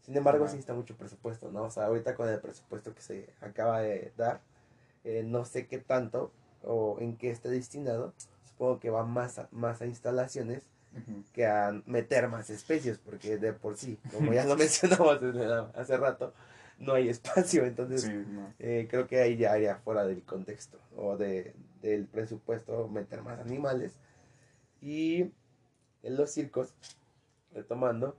[0.03, 1.65] Sin embargo, sí está mucho presupuesto, ¿no?
[1.65, 4.41] O sea, ahorita con el presupuesto que se acaba de dar,
[5.05, 8.15] eh, no sé qué tanto o en qué esté destinado.
[8.45, 10.63] Supongo que va más a, más a instalaciones
[11.33, 15.19] que a meter más especies, porque de por sí, como ya lo mencionamos
[15.75, 16.33] hace rato,
[16.79, 17.65] no hay espacio.
[17.65, 18.11] Entonces,
[18.59, 23.39] eh, creo que ahí ya haría fuera del contexto o de, del presupuesto meter más
[23.41, 23.93] animales.
[24.81, 25.31] Y
[26.03, 26.75] en los circos,
[27.53, 28.17] retomando,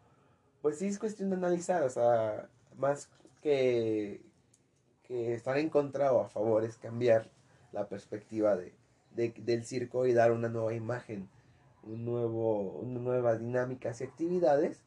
[0.62, 3.10] pues sí es cuestión de analizar, o sea, más
[3.42, 4.22] que,
[5.04, 7.30] que estar en contra o a favor es cambiar
[7.72, 8.74] la perspectiva de,
[9.16, 11.30] del circo y dar una nueva imagen,
[11.84, 14.84] un nuevo, una dinámicas y actividades,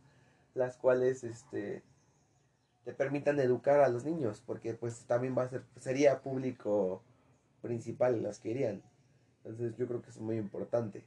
[0.55, 1.83] las cuales este,
[2.85, 7.03] te permitan educar a los niños, porque pues también va a ser, sería público
[7.63, 8.83] principal las que irían.
[9.45, 11.03] Entonces yo creo que es muy importante.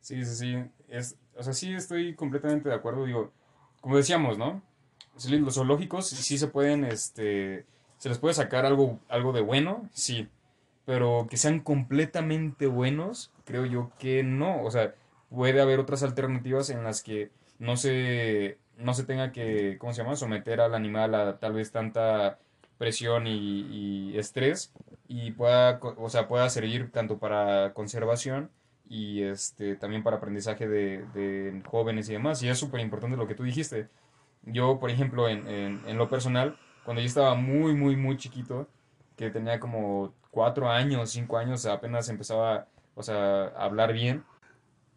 [0.00, 0.70] Sí, sí, sí.
[0.88, 3.04] Es, o sea, sí estoy completamente de acuerdo.
[3.04, 3.32] Digo,
[3.80, 4.62] como decíamos, ¿no?
[5.14, 7.64] Los zoológicos sí se pueden, este,
[7.98, 10.28] se les puede sacar algo, algo de bueno, sí.
[10.84, 14.62] Pero que sean completamente buenos, creo yo que no.
[14.62, 14.94] O sea,
[15.30, 20.02] puede haber otras alternativas en las que no se, no se tenga que, ¿cómo se
[20.02, 20.16] llama?
[20.16, 22.38] Someter al animal a tal vez tanta
[22.78, 24.72] presión y, estrés
[25.08, 28.50] y pueda, o sea, pueda servir tanto para conservación
[28.88, 32.42] y este, también para aprendizaje de, jóvenes y demás.
[32.42, 33.88] Y es súper importante lo que tú dijiste.
[34.42, 35.46] Yo, por ejemplo, en,
[35.86, 38.68] en, lo personal, cuando yo estaba muy, muy, muy chiquito,
[39.16, 44.24] que tenía como cuatro años, cinco años, apenas empezaba o sea, a hablar bien.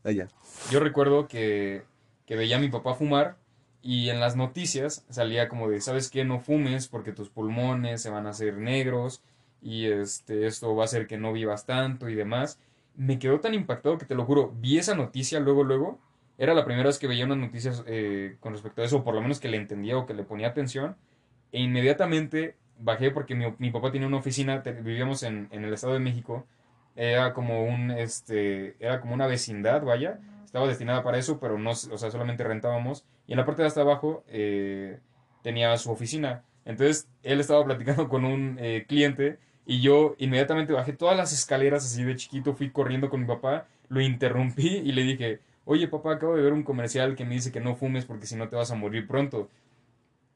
[0.04, 0.28] Allá.
[0.69, 1.84] Yo recuerdo que,
[2.26, 3.38] que veía a mi papá fumar
[3.82, 6.26] y en las noticias salía como de, ¿sabes qué?
[6.26, 9.21] No fumes porque tus pulmones se van a hacer negros
[9.62, 12.60] y este, esto va a hacer que no vivas tanto y demás
[12.97, 16.00] me quedó tan impactado que te lo juro, vi esa noticia luego, luego.
[16.39, 19.13] Era la primera vez que veía unas noticias eh, con respecto a eso, o por
[19.13, 20.97] lo menos que le entendía o que le ponía atención.
[21.52, 25.94] E inmediatamente bajé porque mi, mi papá tenía una oficina, vivíamos en, en, el Estado
[25.94, 26.46] de México.
[26.96, 30.20] Era como un, este, era como una vecindad, vaya.
[30.46, 33.06] Estaba destinada para eso, pero no, o sea, solamente rentábamos.
[33.28, 35.00] Y en la parte de hasta abajo eh,
[35.44, 36.44] tenía su oficina.
[36.66, 41.86] Entonces, él estaba platicando con un eh, cliente y yo inmediatamente bajé todas las escaleras
[41.86, 46.13] así de chiquito, fui corriendo con mi papá, lo interrumpí y le dije, oye papá,
[46.13, 48.56] acabo de ver un comercial que me dice que no fumes porque si no te
[48.56, 49.50] vas a morir pronto.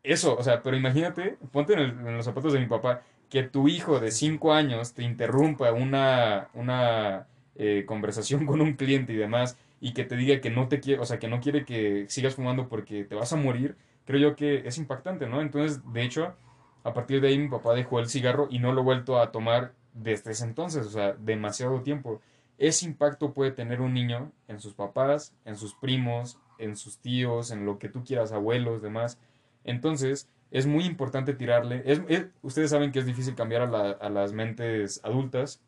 [0.03, 3.99] Eso, o sea, pero imagínate, ponte en, los zapatos de mi papá, que tu hijo
[3.99, 9.93] de 5 años te interrumpa una, una eh, conversación con un cliente y demás, y
[9.93, 12.67] que te diga que no te quiere, o sea, que no quiere que sigas fumando
[12.67, 15.41] porque te vas a morir, creo yo que es impactante, ¿no?
[15.41, 16.35] Entonces, de hecho,
[16.83, 19.31] a partir de ahí mi papá dejó el cigarro y no lo he vuelto a
[19.31, 22.21] tomar desde ese entonces, o sea, demasiado tiempo.
[22.57, 27.51] Ese impacto puede tener un niño en sus papás, en sus primos, en sus tíos,
[27.51, 29.19] en lo que tú quieras, abuelos, demás.
[29.63, 31.83] Entonces, es muy importante tirarle.
[31.85, 32.01] Es,
[32.41, 35.61] ustedes saben que es difícil cambiar a, a, las mentes adultas,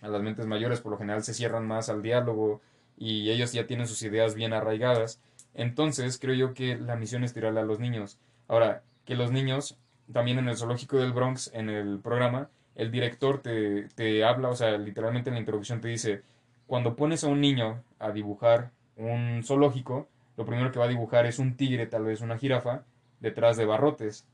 [0.00, 2.60] a las mentes mayores por lo general se cierran más al diálogo
[2.96, 5.20] y ellos ya tienen sus ideas bien arraigadas.
[5.54, 8.18] Entonces, creo yo que la misión es tirarle a los niños.
[8.46, 9.76] Ahora, que los niños
[10.12, 14.56] también en el zoológico del Bronx, en el programa, el director te, te habla, o
[14.56, 16.22] sea, literalmente en la introducción te dice,
[16.66, 21.26] cuando pones a un niño a dibujar un zoológico, lo primero que va a dibujar
[21.26, 22.84] es un tigre, tal vez una jirafa,
[23.20, 24.24] detrás de barrotes.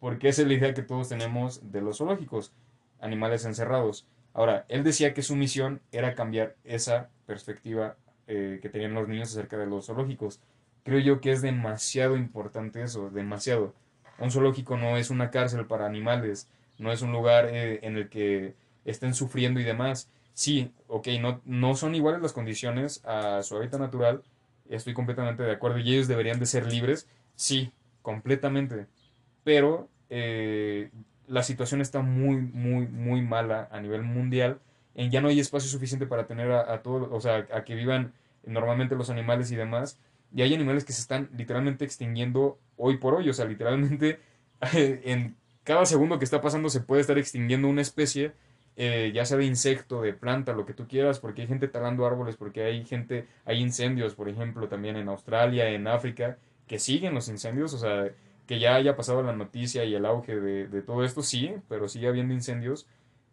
[0.00, 2.52] Porque esa es la idea que todos tenemos de los zoológicos,
[3.00, 4.06] animales encerrados.
[4.34, 9.30] Ahora, él decía que su misión era cambiar esa perspectiva eh, que tenían los niños
[9.30, 10.40] acerca de los zoológicos.
[10.84, 13.74] Creo yo que es demasiado importante eso, demasiado.
[14.18, 16.48] Un zoológico no es una cárcel para animales,
[16.78, 20.10] no es un lugar eh, en el que estén sufriendo y demás.
[20.34, 24.22] Sí, ok, no, no son iguales las condiciones a su hábitat natural,
[24.68, 27.72] estoy completamente de acuerdo, y ellos deberían de ser libres, sí,
[28.06, 28.86] completamente.
[29.42, 30.90] Pero eh,
[31.26, 34.60] la situación está muy, muy, muy mala a nivel mundial.
[34.94, 38.14] Ya no hay espacio suficiente para tener a, a todos, o sea, a que vivan
[38.44, 39.98] normalmente los animales y demás.
[40.32, 43.28] Y hay animales que se están literalmente extinguiendo hoy por hoy.
[43.28, 44.20] O sea, literalmente
[44.72, 48.34] en cada segundo que está pasando se puede estar extinguiendo una especie,
[48.76, 52.06] eh, ya sea de insecto, de planta, lo que tú quieras, porque hay gente talando
[52.06, 57.14] árboles, porque hay gente, hay incendios, por ejemplo, también en Australia, en África, que siguen
[57.14, 58.10] los incendios, o sea,
[58.46, 62.08] que ya haya pasado la noticia y el auge de, todo esto, sí, pero sigue
[62.08, 62.86] habiendo incendios.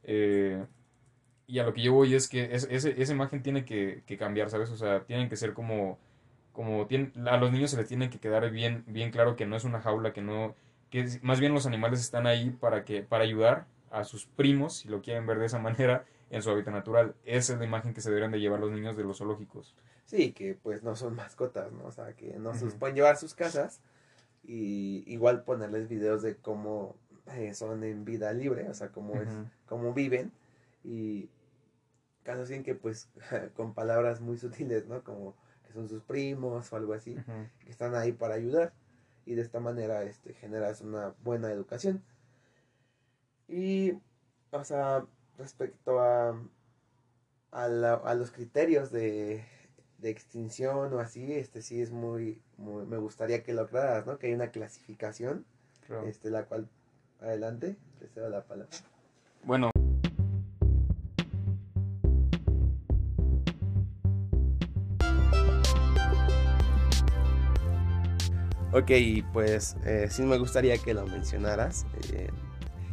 [0.03, 0.65] Eh,
[1.47, 4.49] y a lo que yo voy es que es, esa imagen tiene que, que cambiar,
[4.49, 4.69] ¿sabes?
[4.71, 5.99] O sea, tienen que ser como,
[6.51, 9.55] como tienen, a los niños se les tiene que quedar bien, bien claro que no
[9.55, 10.55] es una jaula, que no,
[10.89, 14.87] que más bien los animales están ahí para que, para ayudar a sus primos, si
[14.87, 17.15] lo quieren ver de esa manera, en su hábitat natural.
[17.25, 19.75] Esa es la imagen que se deberían de llevar los niños de los zoológicos.
[20.05, 21.85] Sí, que pues no son mascotas, ¿no?
[21.85, 23.81] O sea, que no se pueden llevar a sus casas
[24.43, 26.95] y igual ponerles videos de cómo
[27.33, 29.29] eh, son en vida libre, o sea, cómo es,
[29.67, 30.31] cómo viven
[30.83, 31.29] y
[32.23, 33.09] casos en que pues
[33.55, 35.03] con palabras muy sutiles, ¿no?
[35.03, 35.35] Como
[35.67, 37.15] que son sus primos o algo así,
[37.59, 38.73] que están ahí para ayudar
[39.25, 42.03] y de esta manera este generas una buena educación.
[43.47, 43.93] Y
[44.51, 45.05] o sea,
[45.37, 46.39] respecto a
[47.51, 49.45] a, la- a los criterios de,
[49.99, 54.17] de extinción o así, este sí es muy, muy- me gustaría que lo aclararas, ¿no?
[54.17, 55.45] Que hay una clasificación,
[55.85, 56.07] Claro.
[56.07, 56.67] este, la cual,
[57.21, 58.75] adelante, te cedo la palabra.
[59.43, 59.69] Bueno,
[68.71, 68.89] Ok,
[69.31, 72.29] pues eh, sí me gustaría que lo mencionaras, eh,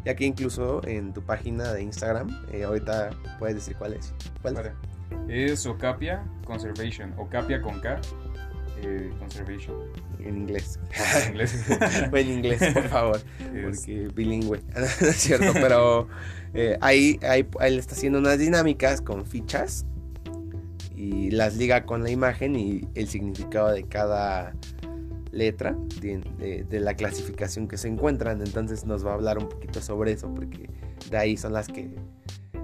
[0.04, 4.12] ya que incluso en tu página de Instagram, eh, ahorita puedes decir cuál es.
[4.42, 4.62] ¿Cuál es?
[4.62, 4.72] Vale.
[5.28, 7.12] Es Ocapia Conservation.
[7.18, 8.00] Ocapia con K.
[8.82, 9.76] eh, conservation.
[10.20, 10.78] En inglés.
[11.22, 11.64] En inglés.
[12.10, 13.20] Fue en inglés, por favor.
[13.54, 16.08] Es- porque bilingüe, no es cierto, pero
[16.54, 19.84] eh, ahí, ahí él está haciendo unas dinámicas con fichas
[20.96, 24.54] y las liga con la imagen y el significado de cada
[25.32, 28.40] letra de, de- de la clasificación que se encuentran.
[28.42, 30.68] Entonces nos va a hablar un poquito sobre eso, porque
[31.10, 31.90] de ahí son las que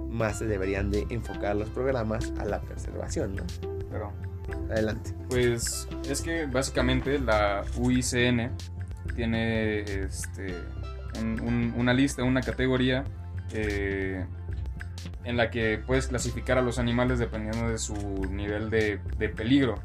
[0.09, 3.43] más se deberían de enfocar los programas a la preservación, ¿no?
[3.91, 4.11] Pero,
[4.69, 5.13] Adelante.
[5.29, 8.51] pues es que básicamente la UICN
[9.15, 10.55] tiene este,
[11.21, 13.03] un- un- una lista, una categoría
[13.53, 14.25] eh,
[15.23, 17.93] en la que puedes clasificar a los animales dependiendo de su
[18.31, 19.75] nivel de, de peligro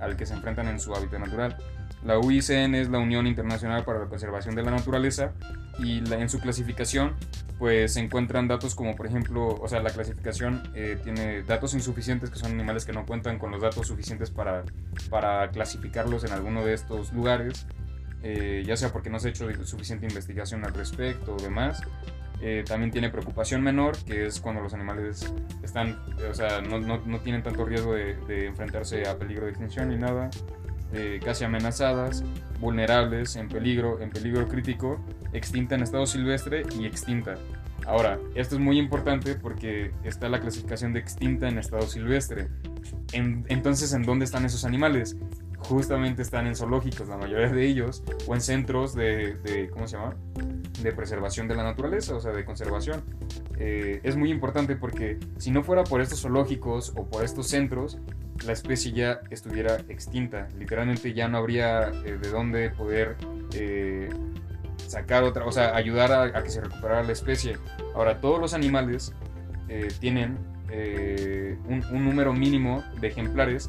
[0.00, 1.56] al que se enfrentan en su hábitat natural.
[2.04, 5.32] La UICN es la Unión Internacional para la Conservación de la Naturaleza
[5.78, 7.14] y la- en su clasificación
[7.58, 12.28] pues se encuentran datos como por ejemplo, o sea, la clasificación eh, tiene datos insuficientes
[12.30, 14.62] que son animales que no cuentan con los datos suficientes para,
[15.10, 17.66] para clasificarlos en alguno de estos lugares,
[18.22, 21.80] eh, ya sea porque no se ha hecho suficiente investigación al respecto o demás.
[22.42, 25.98] Eh, también tiene preocupación menor, que es cuando los animales están,
[26.30, 29.88] o sea, no, no- no tienen tanto riesgo de, de enfrentarse a peligro de extinción
[29.88, 30.28] ni nada.
[30.92, 32.22] Eh, casi amenazadas,
[32.60, 37.34] vulnerables, en peligro, en peligro crítico, extinta en estado silvestre y extinta.
[37.86, 42.48] Ahora, esto es muy importante porque está la clasificación de extinta en estado silvestre.
[43.12, 45.16] En- entonces, ¿en dónde están esos animales?
[45.68, 49.96] Justamente están en zoológicos, la mayoría de ellos, o en centros de, de- ¿cómo se
[49.96, 50.14] llama?
[50.80, 53.02] De preservación de la naturaleza, o sea, de conservación.
[53.58, 57.98] Eh, es muy importante porque si no fuera por estos zoológicos o por estos centros,
[58.46, 60.46] la especie ya estuviera extinta.
[60.56, 63.16] Literalmente ya no habría eh, de dónde poder
[63.54, 64.08] eh,
[64.86, 67.56] sacar otra, o sea, ayudar a, que se recuperara la especie.
[67.94, 69.12] Ahora, todos los animales
[69.98, 70.38] tienen
[71.68, 73.68] un número mínimo de ejemplares,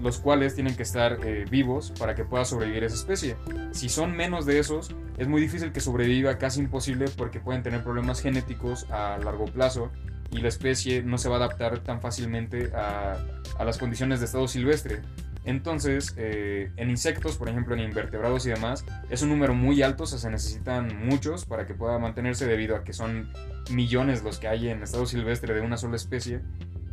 [0.00, 3.36] los cuales tienen que estar eh, vivos para que pueda sobrevivir esa especie.
[3.72, 7.82] Si son menos de esos, es muy difícil que sobreviva, casi imposible, porque pueden tener
[7.82, 9.90] problemas genéticos a largo plazo
[10.30, 13.18] y la especie no se va a adaptar tan fácilmente a,
[13.58, 15.02] a las condiciones de estado silvestre.
[15.44, 20.04] Entonces, eh, en insectos, por ejemplo, en invertebrados y demás, es un número muy alto,
[20.04, 23.30] o sea, se necesitan muchos para que pueda mantenerse debido a que son
[23.70, 26.40] millones los que hay en estado silvestre de una sola especie.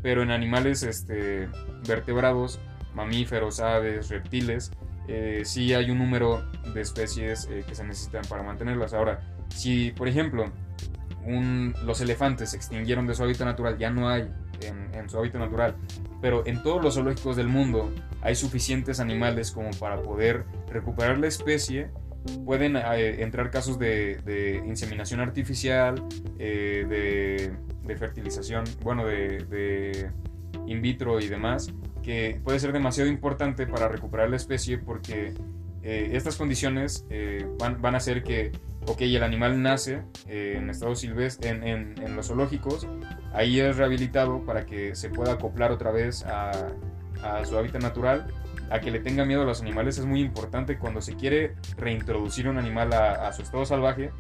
[0.04, 1.48] Pero en animales este,
[1.88, 2.60] vertebrados,
[2.94, 4.72] mamíferos, aves, reptiles,
[5.08, 8.94] eh, sí hay un número de especies eh, que se necesitan para mantenerlas.
[8.94, 10.52] Ahora, si, por ejemplo,
[11.86, 14.30] los elefantes se extinguieron de su hábitat natural, ya no hay
[14.62, 15.76] en, su hábitat natural,
[16.22, 21.28] pero en todos los zoológicos del mundo hay suficientes animales como para poder recuperar la
[21.28, 21.90] especie.
[22.46, 25.96] Pueden eh, entrar casos de, de inseminación artificial,
[26.38, 27.52] eh, de,
[27.88, 30.12] de fertilización, bueno, de, de
[30.68, 31.74] in vitro y demás,
[32.04, 35.34] que puede ser demasiado importante para recuperar la especie porque
[35.84, 38.52] eh, estas condiciones eh, van, van a hacer que,
[38.88, 42.88] ok, el animal nace eh, en estado silvestre, en, en- los zoológicos,
[43.34, 46.52] ahí es rehabilitado para que se pueda acoplar otra vez a,
[47.46, 48.28] su hábitat natural.
[48.72, 52.48] A que le tenga miedo a los animales es muy importante cuando se quiere reintroducir
[52.48, 54.12] un animal a, a su estado salvaje.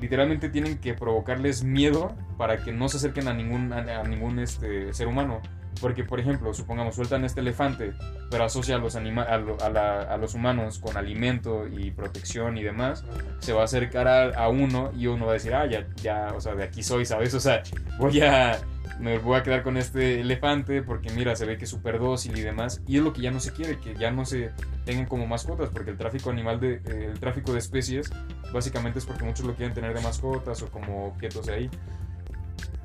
[0.00, 4.92] Literalmente tienen que provocarles miedo para que no se acerquen a ningún, a ningún este,
[4.94, 5.42] ser humano.
[5.80, 7.94] Porque, por ejemplo, supongamos, sueltan este elefante,
[8.30, 11.90] pero asocia a los, anima a, lo- a la- a los humanos con alimento y
[11.90, 13.04] protección y demás,
[13.38, 16.40] se va a acercar a, uno y uno va a decir, ah, ya, ya, o
[16.40, 17.32] sea, de aquí soy, ¿sabes?
[17.34, 17.62] O sea,
[17.98, 18.58] voy a,
[18.98, 22.36] me voy a quedar con este elefante porque mira, se ve que es súper dócil
[22.36, 22.82] y demás.
[22.86, 24.50] Y es lo que ya no se quiere, que ya no se
[24.84, 28.10] tengan como mascotas, porque el tráfico animal, de, eh, el tráfico de especies,
[28.52, 31.70] básicamente es porque muchos lo quieren tener de mascotas o como objetos de ahí.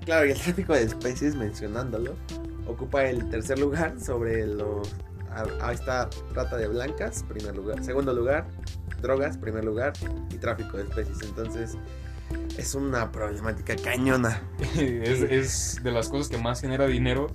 [0.06, 2.16] Claro, y el tráfico de especies, mencionándolo,
[2.68, 4.94] ocupa el tercer lugar sobre los...
[5.62, 7.84] Ahí está trata de blancas, primer lugar.
[7.84, 8.48] Segundo lugar,
[9.02, 9.92] drogas, primer lugar,
[10.32, 11.22] y tráfico de especies.
[11.24, 11.78] Entonces,
[12.58, 14.42] es una problemática cañona.
[14.78, 17.28] es, es, de las cosas que más genera dinero,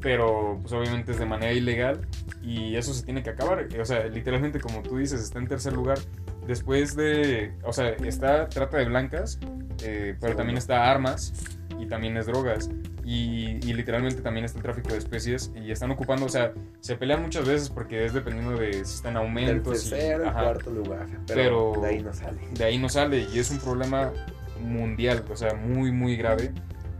[0.00, 2.06] pero pues obviamente es de manera ilegal
[2.42, 3.66] y eso se tiene que acabar.
[3.80, 5.98] O sea, literalmente como tú dices, está en tercer lugar.
[6.46, 9.38] Después de, o sea, está trata de blancas,
[9.82, 11.32] eh, pero también está armas
[11.78, 12.68] y también es drogas.
[13.04, 16.94] Y, y, literalmente también está el tráfico de especies y están ocupando, o sea, se
[16.94, 19.70] pelean muchas veces porque es dependiendo de si está en aumento.
[19.70, 22.38] tercero, y, cuarto lugar, pero, de ahí no sale.
[22.52, 24.12] De ahí no sale y es un problema
[24.60, 26.52] mundial, o sea, muy, muy grave.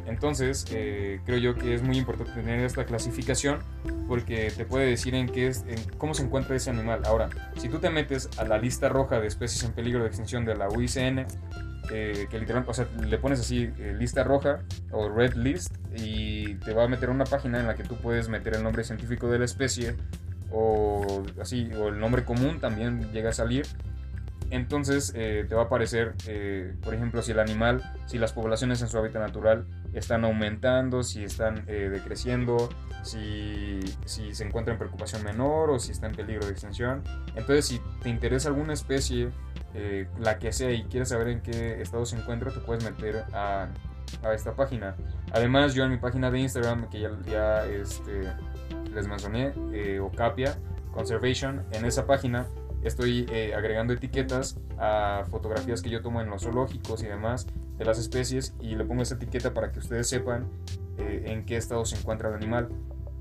[0.06, 3.60] Entonces, eh, creo yo que es muy importante tener esta clasificación
[4.08, 7.02] porque te puede decir en qué es, en cómo se encuentra ese animal.
[7.06, 10.44] Ahora, si tú te metes a la lista roja de especies en peligro de extinción
[10.44, 11.26] de la UICN,
[11.90, 14.60] eh, que literalmente, o sea, le pones así eh, lista roja
[14.92, 18.28] o red list y te va a meter una página en la que tú puedes
[18.28, 19.96] meter el nombre científico de la especie
[20.52, 23.66] o así, o el nombre común también llega a salir.
[24.50, 26.14] Entonces eh, te va a aparecer,
[26.82, 31.24] por ejemplo, si el animal, si las poblaciones en su hábitat natural están aumentando, si
[31.24, 32.68] están decreciendo,
[33.02, 37.02] si, si, se encuentra en preocupación menor o si está en peligro de extinción.
[37.34, 39.30] Entonces, si te interesa alguna especie
[39.74, 43.24] eh, la que sea y quieres saber en qué estado se encuentra, te puedes meter
[43.32, 43.68] a,
[44.22, 44.96] a esta página.
[45.32, 48.32] Además, yo en mi página de Instagram, que ya, ya este,
[48.92, 50.58] les mencioné, eh, Ocapia
[50.92, 52.46] Conservation, en esa página
[52.82, 57.46] estoy eh, agregando etiquetas a fotografías que yo tomo en los zoológicos y demás
[57.78, 60.48] de las especies y le pongo esa etiqueta para que ustedes sepan
[60.98, 62.68] eh, en qué estado se encuentra el animal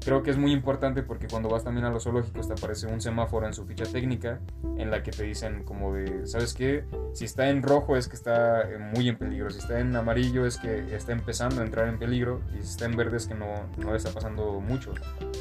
[0.03, 3.01] Creo que es muy importante porque cuando vas también a los zoológicos te aparece un
[3.01, 4.39] semáforo en su ficha técnica
[4.77, 6.85] en la que te dicen como de, ¿sabes qué?
[7.13, 10.45] Si está en rojo es que está eh, muy en peligro, si está en amarillo
[10.47, 13.35] es que está empezando a entrar en peligro y si está en verde es que
[13.35, 14.93] no, no le está pasando mucho.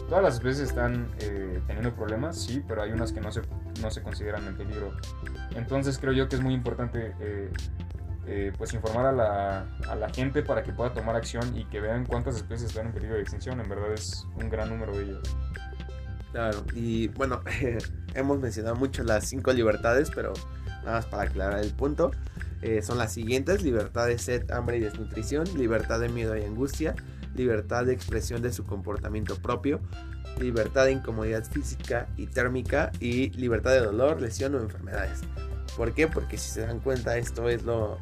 [0.08, 3.40] Todas las especies están eh, teniendo problemas, sí, pero hay unas que no se,
[3.80, 4.92] no se consideran en peligro.
[5.56, 7.50] Entonces creo yo que es muy importante eh,
[8.32, 11.80] eh, pues informar a la, a la, gente para que pueda tomar acción y que
[11.80, 13.60] vean cuántas especies están en peligro de extinción.
[13.60, 15.36] En verdad es un gran número de ellas.
[16.30, 17.42] Claro, y bueno,
[18.14, 20.32] hemos mencionado mucho las cinco libertades, pero
[20.84, 22.12] nada más para aclarar el punto.
[22.62, 26.94] Eh, son las siguientes, libertad de sed, hambre y desnutrición, libertad de miedo y angustia,
[27.34, 29.80] libertad de expresión de su comportamiento propio,
[30.38, 35.22] libertad de incomodidad física y térmica y libertad de dolor, lesión o enfermedades.
[35.76, 36.08] ¿Por qué?
[36.08, 37.98] Porque si se dan cuenta esto es lo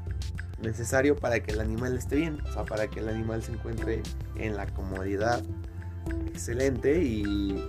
[0.61, 4.03] necesario para que el animal esté bien, o sea, para que el animal se encuentre
[4.37, 5.43] en la comodidad
[6.27, 7.65] excelente y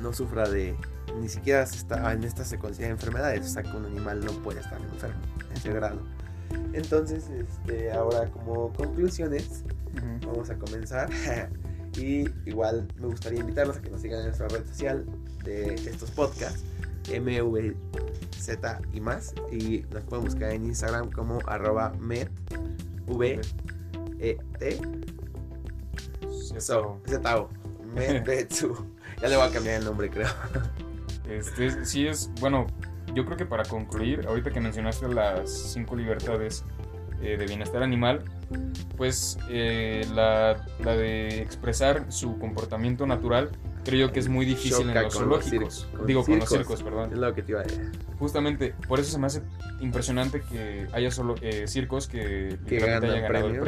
[0.00, 0.76] no sufra de
[1.20, 4.60] ni siquiera está, en esta se considera enfermedades, o sea que un animal no puede
[4.60, 5.20] estar enfermo
[5.50, 6.00] en ese grado.
[6.72, 9.64] Entonces, este, ahora como conclusiones,
[10.26, 11.08] vamos a comenzar.
[11.96, 15.04] y igual me gustaría invitarlos a que nos sigan en nuestra red social
[15.44, 16.62] de estos podcasts,
[17.08, 17.74] MV
[18.38, 19.34] Z y más.
[19.52, 22.28] Y nos pueden buscar en Instagram como arroba med,
[23.06, 23.40] v,
[24.18, 24.80] e, t,
[26.58, 27.48] so, Z,
[29.20, 30.28] Ya le voy a cambiar el nombre, creo.
[31.28, 32.66] Este, sí es, bueno,
[33.14, 36.64] yo creo que para concluir, ahorita que mencionaste las cinco libertades
[37.20, 38.24] eh, de bienestar animal,
[38.96, 43.50] pues eh, la, la, de expresar su comportamiento natural
[43.88, 45.88] creo que es muy difícil en los zoológicos.
[46.06, 47.12] Digo, con los circos, perdón.
[47.12, 47.90] Es lo que te iba a decir.
[48.18, 49.42] Justamente, por eso se me hace
[49.80, 53.14] impresionante que haya solo eh, circos que, que hayan ganado
[53.48, 53.64] el premio.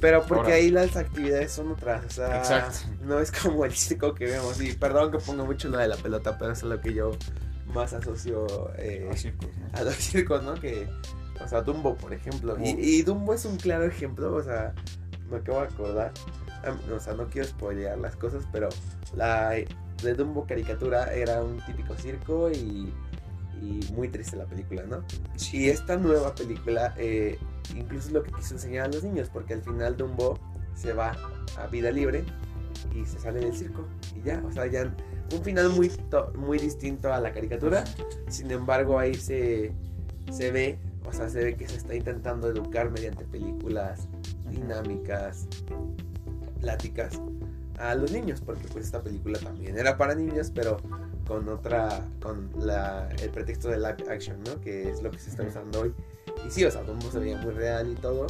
[0.00, 2.86] Pero porque ahí las actividades son otras, o sea, Exacto.
[3.02, 4.60] no es como el circo que vemos.
[4.60, 7.12] Y perdón que ponga mucho lo de la pelota, pero eso es lo que yo
[7.72, 10.54] más asocio eh, a, circos, a los circos, ¿no?
[10.54, 10.86] Que,
[11.42, 12.56] o sea, Dumbo, por ejemplo.
[12.62, 14.74] Y, y Dumbo es un claro ejemplo, o sea,
[15.30, 16.12] me acabo de acordar
[16.94, 18.68] o sea, no quiero spoilear las cosas, pero
[19.14, 22.92] la de Dumbo caricatura era un típico circo y,
[23.94, 25.02] muy triste la película, ¿no?
[25.50, 27.36] Y esta nueva película eh,
[27.74, 30.38] incluso es lo que quiso enseñar a los niños, porque al final Dumbo
[30.74, 31.16] se va
[31.56, 32.24] a vida libre
[32.94, 34.94] y se sale del circo y ya, o sea, ya
[35.32, 35.90] un final muy,
[36.36, 37.82] muy distinto a la caricatura,
[38.28, 39.72] sin embargo ahí se,
[40.30, 44.06] se ve, o sea, se ve que se está intentando educar mediante películas
[44.50, 45.46] dinámicas,
[46.60, 47.20] pláticas
[47.78, 50.78] a los niños, porque pues esta película también era para niños, pero
[51.26, 54.60] con otra, con la, el pretexto de live action, ¿no?
[54.60, 55.94] Que es lo que se está usando hoy.
[56.46, 58.26] Y sí, o sea, Dumbo se veía muy real y todo,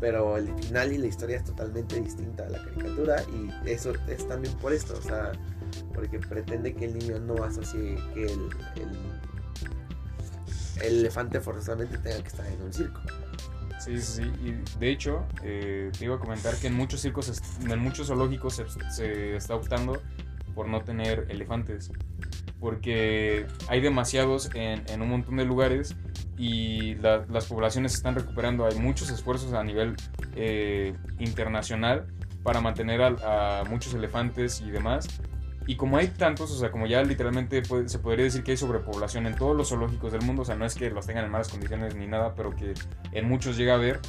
[0.00, 4.26] pero el final y la historia es totalmente distinta a la caricatura y eso es
[4.26, 5.32] también por esto, o sea,
[5.94, 8.98] porque pretende que el niño no asocie que el, el,
[10.82, 13.00] elefante forzosamente tenga que estar en un circo.
[13.84, 14.32] Sí, sí, sí.
[14.44, 18.54] Y de hecho, eh, te iba a comentar que en muchos circos, en muchos zoológicos
[18.54, 20.00] se, se, está optando
[20.54, 21.90] por no tener elefantes.
[22.60, 25.96] Porque hay demasiados en, en un montón de lugares
[26.38, 28.66] y las poblaciones se están recuperando.
[28.66, 29.96] Hay muchos esfuerzos a nivel
[30.34, 32.06] eh, internacional
[32.42, 35.06] para mantener a, muchos elefantes y demás.
[35.66, 39.26] Y como hay tantos, o sea, como ya literalmente se podría decir que hay sobrepoblación
[39.26, 41.48] en todos los zoológicos del mundo, o sea, no es que los tengan en malas
[41.48, 42.74] condiciones ni nada, pero que
[43.12, 44.00] en muchos llega a haber,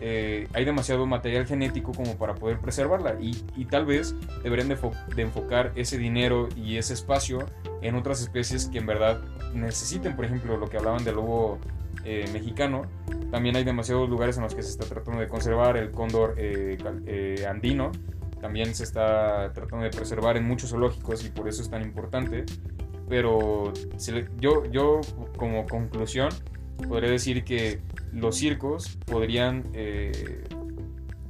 [0.00, 3.16] eh, hay demasiado material genético como para poder preservarla.
[3.20, 4.78] Y, y tal vez deberían de,
[5.14, 7.46] de, enfocar ese dinero y ese espacio
[7.82, 9.20] en otras especies que en verdad
[9.54, 11.58] necesiten, por ejemplo, lo que hablaban del lobo
[12.04, 12.86] eh, mexicano.
[13.30, 16.78] También hay demasiados lugares en los que se está tratando de conservar el cóndor eh,
[17.06, 17.92] eh, andino.
[18.40, 22.44] También se está tratando de preservar en muchos zoológicos y por eso es tan importante.
[23.08, 23.72] Pero
[24.38, 25.00] yo, yo
[25.36, 26.28] como conclusión
[26.88, 27.80] podría decir que
[28.12, 29.64] los circos podrían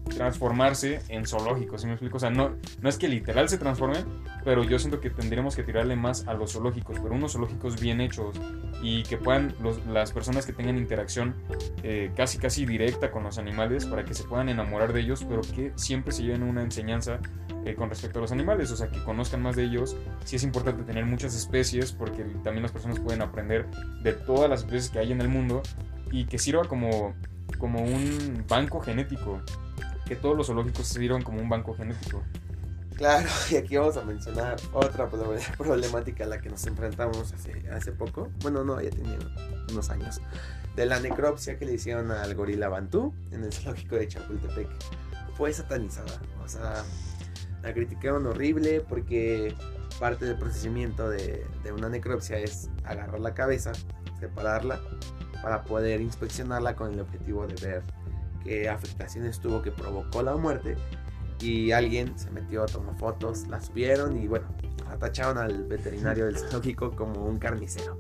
[0.09, 2.16] transformarse en zoológicos, ¿sí me explico?
[2.16, 4.04] O sea, no, no es que literal se transformen,
[4.44, 8.00] pero yo siento que tendríamos que tirarle más a los zoológicos, pero unos zoológicos bien
[8.00, 8.36] hechos
[8.82, 9.54] y que puedan
[9.88, 11.34] las personas que tengan interacción
[11.82, 15.42] eh, casi casi directa con los animales para que se puedan enamorar de ellos, pero
[15.42, 17.18] que siempre se lleven una enseñanza
[17.64, 19.96] eh, con respecto a los animales, o sea, que conozcan más de ellos.
[20.24, 23.66] Sí es importante tener muchas especies porque también las personas pueden aprender
[24.02, 25.62] de todas las especies que hay en el mundo
[26.11, 27.14] y que sirva como,
[27.59, 29.42] como un banco genético
[30.09, 32.22] que todos los zoológicos sirvan como un banco genético.
[32.96, 35.09] Claro, y aquí vamos a mencionar otra
[35.56, 38.30] problemática a la que nos enfrentamos hace, poco.
[38.40, 39.18] Bueno, no, ya tenía
[39.70, 40.20] unos años.
[40.74, 44.68] De la necropsia que le hicieron al gorila Bantú en el zoológico de Chapultepec.
[45.36, 46.20] Fue satanizada.
[46.42, 46.84] O sea,
[47.62, 49.54] la criticaron horrible porque
[50.00, 51.44] parte del procedimiento de
[51.76, 53.72] una necropsia es agarrar la cabeza,
[54.18, 54.80] separarla,
[55.42, 57.82] para poder inspeccionarla con el objetivo de ver
[58.43, 60.76] qué afectaciones tuvo que provocó la muerte.
[61.41, 64.49] Y alguien se metió, tomó fotos, las subieron y bueno,
[64.91, 67.99] atacharon al veterinario del zoológico como un carnicero.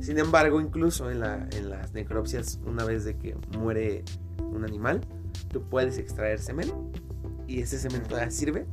[0.00, 4.04] Sin embargo, incluso en, la, en las necropsias, una vez de que muere
[4.38, 5.02] un animal,
[5.52, 6.72] tú puedes extraer semen
[7.46, 8.66] y ese semen todavía sirve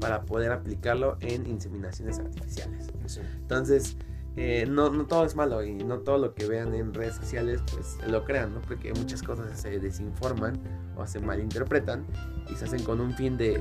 [0.00, 2.88] para poder aplicarlo en inseminaciones artificiales.
[3.40, 3.96] Entonces,
[4.36, 7.60] eh, no, no todo es malo y no todo lo que vean en redes sociales
[7.72, 8.60] pues lo crean, ¿no?
[8.62, 10.60] Porque muchas cosas se desinforman
[10.96, 12.06] o se malinterpretan
[12.48, 13.60] y se hacen con un fin de,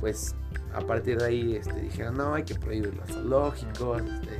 [0.00, 0.34] pues,
[0.72, 4.38] a partir de ahí este, dijeron, no, hay que prohibir los zoológicos, este,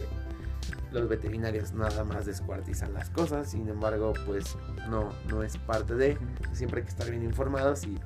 [0.93, 4.57] los veterinarios nada más descuartizan las cosas, sin embargo, pues
[4.89, 6.17] no, no es parte de,
[6.53, 7.99] siempre hay que estar bien informados y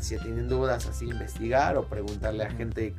[0.00, 2.94] si tienen dudas así investigar o preguntarle a gente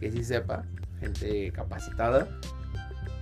[0.00, 0.64] que sí sepa,
[1.00, 2.28] gente capacitada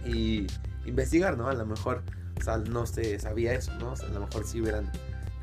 [0.04, 0.46] y
[0.84, 1.48] investigar, ¿no?
[1.48, 2.02] A lo mejor,
[2.38, 3.92] o sea, no se sabía eso, ¿no?
[3.92, 4.90] O sea, a lo mejor si hubieran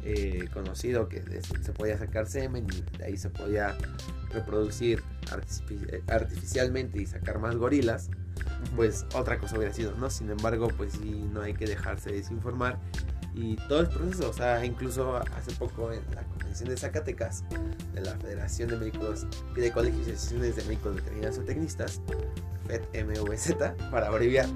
[0.03, 3.75] eh, conocido que se podía sacar semen y de ahí se podía
[4.31, 5.03] reproducir
[6.07, 8.09] artificialmente y sacar más gorilas,
[8.75, 10.09] pues otra cosa hubiera sido, ¿no?
[10.09, 12.79] Sin embargo, pues sí, no hay que dejarse desinformar
[13.37, 17.43] y todo el proceso, o sea, incluso hace poco en la convención de Zacatecas
[17.93, 22.01] de la Federación de Médicos y de Colegios y Asociaciones de Médicos Veterinarios o Tecnistas,
[22.65, 23.55] FEDMVZ
[23.91, 24.47] para abreviar,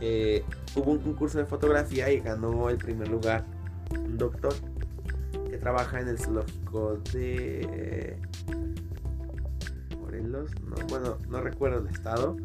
[0.00, 0.42] eh,
[0.74, 3.44] hubo un concurso de fotografía y ganó el primer lugar
[3.92, 4.52] un doctor
[5.48, 8.18] que trabaja en el zoológico de
[10.00, 12.36] Morelos, no, bueno, no recuerdo el estado,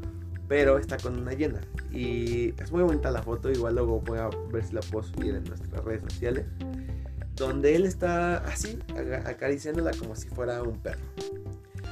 [0.49, 1.61] pero está con una llena.
[1.91, 5.35] Y es muy bonita la foto, igual luego voy a ver si la puedo subir
[5.35, 6.45] en nuestras redes sociales,
[7.35, 8.79] donde él está así,
[9.25, 10.99] acariciándola como si fuera un perro.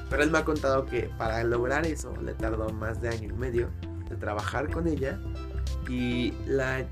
[0.09, 3.33] Pero él me ha contado que para lograr eso le tardó más de año y
[3.33, 3.69] medio
[4.09, 5.19] de trabajar con ella
[5.87, 6.85] y la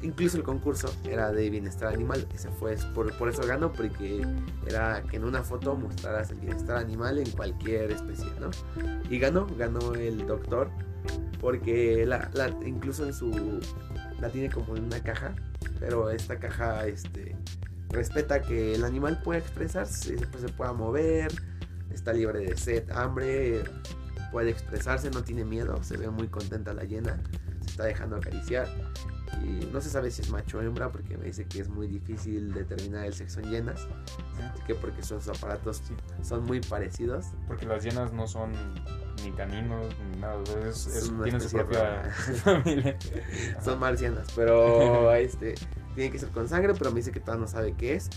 [0.00, 2.26] incluso el concurso era de bienestar animal.
[2.34, 4.26] Ese fue por, por eso ganó porque
[4.66, 8.50] era que en una foto mostraras el bienestar animal en cualquier especie no
[9.08, 10.70] y ganó ganó el doctor
[11.40, 13.60] porque la, la, incluso en su
[14.20, 15.34] la tiene como en una caja
[15.80, 17.36] pero esta caja este
[17.90, 21.32] respeta que el animal pueda expresarse pues, se pueda mover
[21.92, 23.64] está libre de sed, hambre,
[24.30, 27.20] puede expresarse, no tiene miedo, se ve muy contenta la llena,
[27.60, 28.68] se está dejando acariciar.
[29.42, 31.86] Y no se sabe si es macho o hembra porque me dice que es muy
[31.86, 33.88] difícil determinar el sexo en llenas.
[34.66, 35.82] que porque sus aparatos
[36.22, 37.26] son muy parecidos.
[37.48, 38.52] Porque las llenas no son
[39.24, 42.02] ni caninos ni nada, es, tienen su propia
[42.44, 42.96] familia.
[43.62, 45.54] son marcianas, pero este
[45.94, 48.08] tiene que ser con sangre, pero me dice que todavía no sabe qué es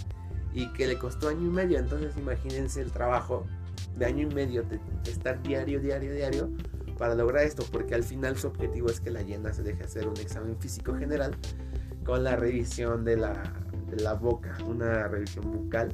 [0.53, 1.78] y que le costó año y medio.
[1.78, 3.45] Entonces imagínense el trabajo
[3.97, 6.49] de año y medio de estar diario, diario, diario
[6.97, 10.08] para lograr esto, porque al final su objetivo es que la llena se deje hacer
[10.08, 11.36] un examen físico general
[12.06, 13.43] con la revisión de la,
[13.89, 15.93] de la boca, una revisión bucal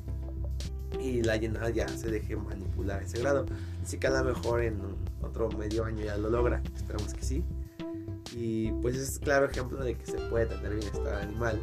[1.00, 3.46] y la llena ya se deje manipular ese grado.
[3.82, 4.80] Así que a lo mejor en
[5.22, 7.46] otro medio año ya lo logra, esperamos que sí.
[8.36, 11.60] Y pues es claro ejemplo de que se puede tener bienestar animal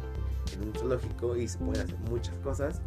[0.53, 2.81] en un zoológico y se pueden hacer muchas cosas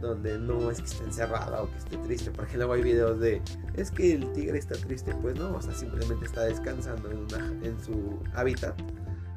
[0.00, 3.42] donde no es que esté encerrada o que esté triste, porque luego hay videos de
[3.74, 7.46] es que el tigre está triste, pues no, o sea, simplemente está descansando en, una,
[7.62, 8.80] en su hábitat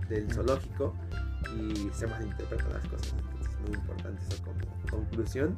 [0.10, 0.96] del zoológico
[1.58, 5.56] y se malinterpretan las cosas, entonces es muy importante eso como conclusión.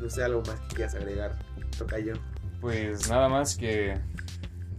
[0.00, 1.38] No sé, algo más que quieras agregar,
[1.76, 2.14] toca yo.
[2.62, 3.98] Pues nada más que,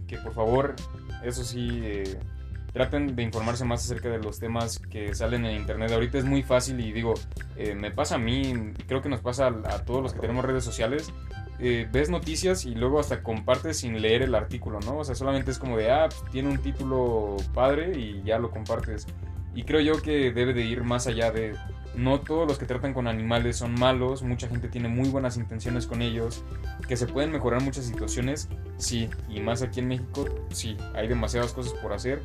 [0.08, 0.74] que por favor,
[1.22, 2.18] eso sí, eh,
[2.72, 5.92] traten de informarse más acerca de los temas que salen en internet.
[5.92, 7.12] Ahorita es muy fácil y digo,
[7.56, 10.64] eh, me pasa a mí, creo que nos pasa a, todos los que tenemos redes
[10.64, 11.12] sociales.
[11.58, 14.96] Eh, ves noticias y luego hasta compartes sin leer el artículo, ¿no?
[14.98, 18.50] O sea, solamente es como de, ah, pues, tiene un título padre y ya lo
[18.50, 19.06] compartes.
[19.54, 21.54] Y creo yo que debe de ir más allá de,
[21.96, 25.86] no todos los que tratan con animales son malos, mucha gente tiene muy buenas intenciones
[25.86, 26.44] con ellos,
[26.88, 31.52] que se pueden mejorar muchas situaciones, sí, y más aquí en México, sí, hay demasiadas
[31.52, 32.22] cosas por hacer.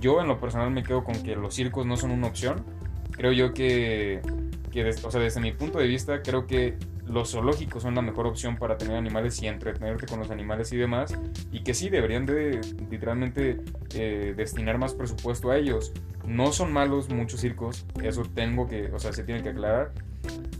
[0.00, 2.64] Yo en lo personal me quedo con que los circos no son una opción,
[3.12, 4.22] creo yo que,
[4.70, 6.78] que o sea, desde mi punto de vista, creo que
[7.10, 10.76] los zoológicos son la mejor opción para tener animales y entretenerte con los animales y
[10.76, 11.18] demás,
[11.50, 13.60] y que sí deberían de literalmente
[13.94, 15.92] eh, destinar más presupuesto a ellos.
[16.24, 19.92] No son malos muchos circos, eso tengo que, o sea, se tiene que aclarar.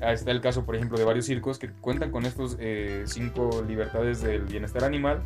[0.00, 3.62] Ahí está el caso, por ejemplo, de varios circos que cuentan con estos eh, cinco
[3.66, 5.22] libertades del bienestar animal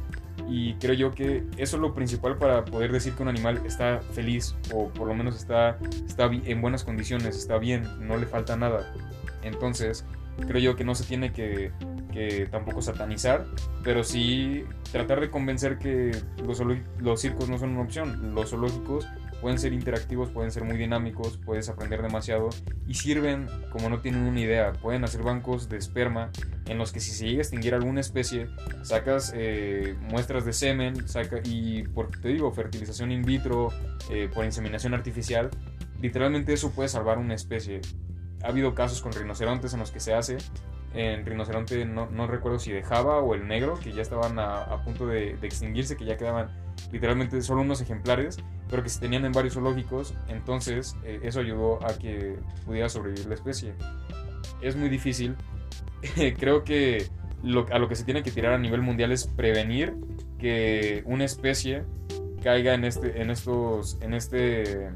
[0.49, 4.01] y creo yo que eso es lo principal para poder decir que un animal está
[4.13, 8.57] feliz o por lo menos está, está en buenas condiciones, está bien, no le falta
[8.57, 8.93] nada.
[9.43, 10.05] Entonces,
[10.47, 11.73] creo yo que no se tiene que,
[12.51, 13.45] tampoco satanizar,
[13.83, 16.13] pero sí tratar de convencer que
[16.47, 16.63] los,
[17.01, 18.35] los circos no son una opción.
[18.35, 19.09] Los zoológicos
[19.41, 22.49] pueden ser interactivos, pueden ser muy dinámicos, puedes aprender demasiado
[22.87, 24.73] y sirven como no tienen una idea.
[24.73, 26.31] Pueden hacer bancos de esperma
[26.67, 28.47] en los que si se llega a extinguir alguna especie,
[28.83, 33.69] sacas eh, muestras de semen saca, y, por te digo, fertilización in vitro,
[34.11, 35.51] eh, por inseminación artificial,
[36.01, 37.81] literalmente eso puede salvar una especie
[38.45, 40.37] ha habido casos con rinocerontes en los que se hace.
[40.93, 44.83] En rinoceronte no, no recuerdo si de Java o el negro, que ya estaban a,
[44.85, 46.49] punto de, extinguirse, que ya quedaban
[46.93, 48.39] literalmente solo unos ejemplares,
[48.69, 50.15] pero que se tenían en varios zoológicos.
[50.29, 53.73] Entonces eh, eso ayudó a que pudiera sobrevivir la especie.
[54.61, 55.37] Es muy difícil.
[56.39, 57.09] Creo que
[57.43, 59.95] lo, a lo que se tiene que tirar a nivel mundial es prevenir
[60.39, 61.85] que una especie
[62.43, 64.91] caiga en este, en estos, en este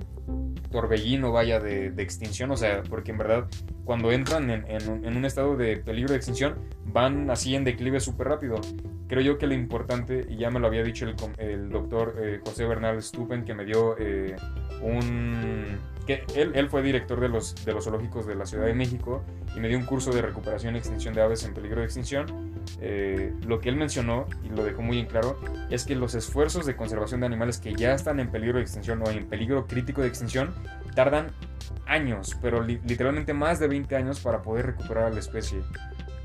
[0.71, 3.49] torbellino vaya de, extinción, o sea, porque en verdad
[3.85, 8.61] cuando entran en, un estado de peligro de extinción van así en declive súper rápido.
[9.09, 11.07] Creo yo que lo importante, y ya me lo había dicho
[11.39, 14.37] el, doctor eh, José Bernal Stupen, que me dio eh,
[14.83, 15.79] un...
[16.07, 19.25] que él, él, fue director de los, de los zoológicos de la Ciudad de México
[19.57, 22.48] y me dio un curso de recuperación y extinción de aves en peligro de extinción.
[22.81, 25.39] Eh, lo que él mencionó, y lo dejó muy en claro,
[25.71, 29.03] es que los esfuerzos de conservación de animales que ya están en peligro de extinción
[29.03, 30.55] o en peligro crítico de extinción
[30.95, 31.29] tardan
[31.87, 35.63] años, pero literalmente más de 20 años para poder recuperar a la especie.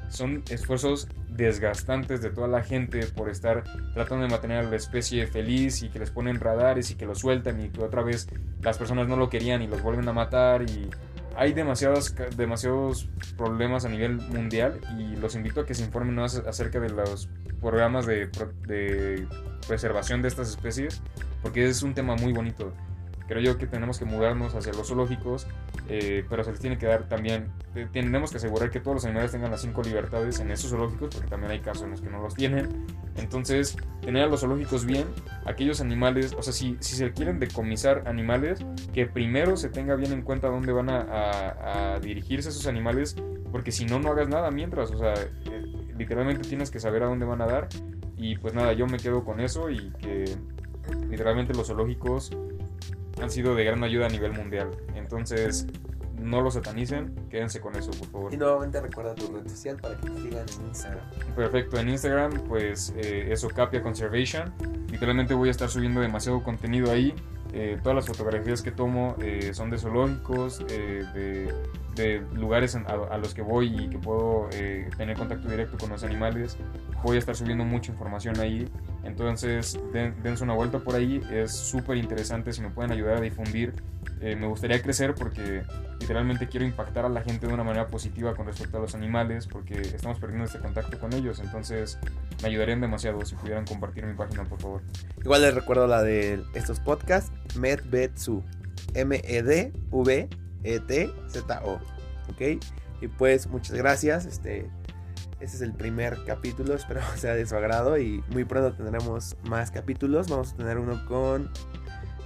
[0.09, 3.63] Son esfuerzos desgastantes de toda la gente por estar
[3.93, 7.15] tratando de mantener a la especie feliz y que les ponen radares y que lo
[7.15, 8.27] sueltan y que otra vez
[8.61, 10.89] las personas no lo querían y los vuelven a matar y
[11.35, 16.35] hay demasiados, demasiados problemas a nivel mundial y los invito a que se informen más
[16.35, 17.29] acerca de los
[17.59, 18.29] programas de,
[18.67, 19.27] de
[19.67, 21.01] preservación de estas especies
[21.41, 22.73] porque es un tema muy bonito
[23.27, 25.47] creo yo que tenemos que mudarnos hacia los zoológicos,
[25.89, 27.51] eh, pero se les tiene que dar también,
[27.91, 31.29] tenemos que asegurar que todos los animales tengan las cinco libertades en esos zoológicos, porque
[31.29, 32.85] también hay casos en los que no los tienen.
[33.15, 35.07] Entonces, tener a los zoológicos bien,
[35.45, 40.11] aquellos animales, o sea, si, si se quieren decomisar animales, que primero se tenga bien
[40.11, 43.15] en cuenta dónde van a, dirigirse esos animales,
[43.51, 45.63] porque si no, no hagas nada mientras, o sea, eh,
[45.97, 47.69] literalmente tienes que saber a dónde van a dar.
[48.17, 50.25] Y pues nada, yo me quedo con eso y que
[51.09, 52.31] literalmente los zoológicos
[53.21, 54.71] han sido de gran ayuda a nivel mundial.
[54.95, 55.67] Entonces,
[56.23, 58.33] no lo satanicen, quédense con eso, por favor.
[58.33, 61.05] Y nuevamente recuerda tu red social para que te sigan en Instagram.
[61.35, 64.53] Perfecto, en Instagram, pues eh, eso, Capia Conservation.
[64.89, 67.13] Literalmente voy a estar subiendo demasiado contenido ahí.
[67.51, 71.53] Eh, todas las fotografías que tomo eh, son de zoológicos, de,
[71.95, 74.49] de, lugares a, los que voy y que puedo
[74.97, 76.57] tener contacto directo con los animales.
[77.03, 78.67] Voy a estar subiendo mucha información ahí
[79.03, 83.73] Entonces, dense una vuelta por ahí, es súper interesante, si me pueden ayudar a difundir,
[84.21, 85.63] eh, me gustaría crecer porque
[85.99, 89.45] literalmente quiero impactar a la gente de una manera positiva con respecto a los animales,
[89.47, 91.99] porque estamos perdiendo este contacto con ellos, entonces
[92.41, 94.81] me ayudarían demasiado si pudieran compartir mi página, por favor.
[95.21, 98.41] Igual les recuerdo la de estos podcasts, MedVetZoo,
[98.93, 100.33] M-E-D-V-E-T-Z-O,
[102.29, 102.41] ¿ok?
[103.01, 104.69] Y pues muchas gracias, este...
[105.43, 109.71] Este es el primer capítulo, espero sea de su agrado y muy pronto tendremos más
[109.71, 110.29] capítulos.
[110.29, 111.51] Vamos a tener uno con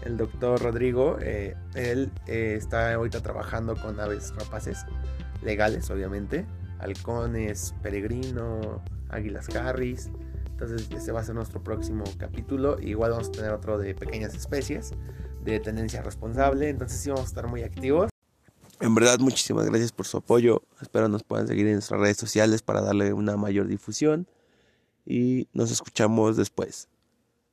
[0.03, 1.17] el doctor Rodrigo.
[1.19, 4.85] Eh, él eh, está ahorita trabajando con aves rapaces,
[5.41, 6.45] legales obviamente,
[6.77, 10.11] halcones, peregrino, águilas carris.
[10.51, 12.77] Entonces este va a ser nuestro próximo capítulo.
[12.79, 14.91] Igual vamos a tener otro de pequeñas especies,
[15.43, 16.69] de tendencia responsable.
[16.69, 18.11] Entonces sí vamos a estar muy activos.
[18.79, 20.61] En verdad, muchísimas gracias por su apoyo.
[20.81, 24.27] Espero nos puedan seguir en nuestras redes sociales para darle una mayor difusión.
[25.05, 26.87] Y nos escuchamos después.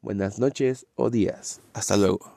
[0.02, 1.60] Buenas noches o días.
[1.72, 2.33] Hasta luego.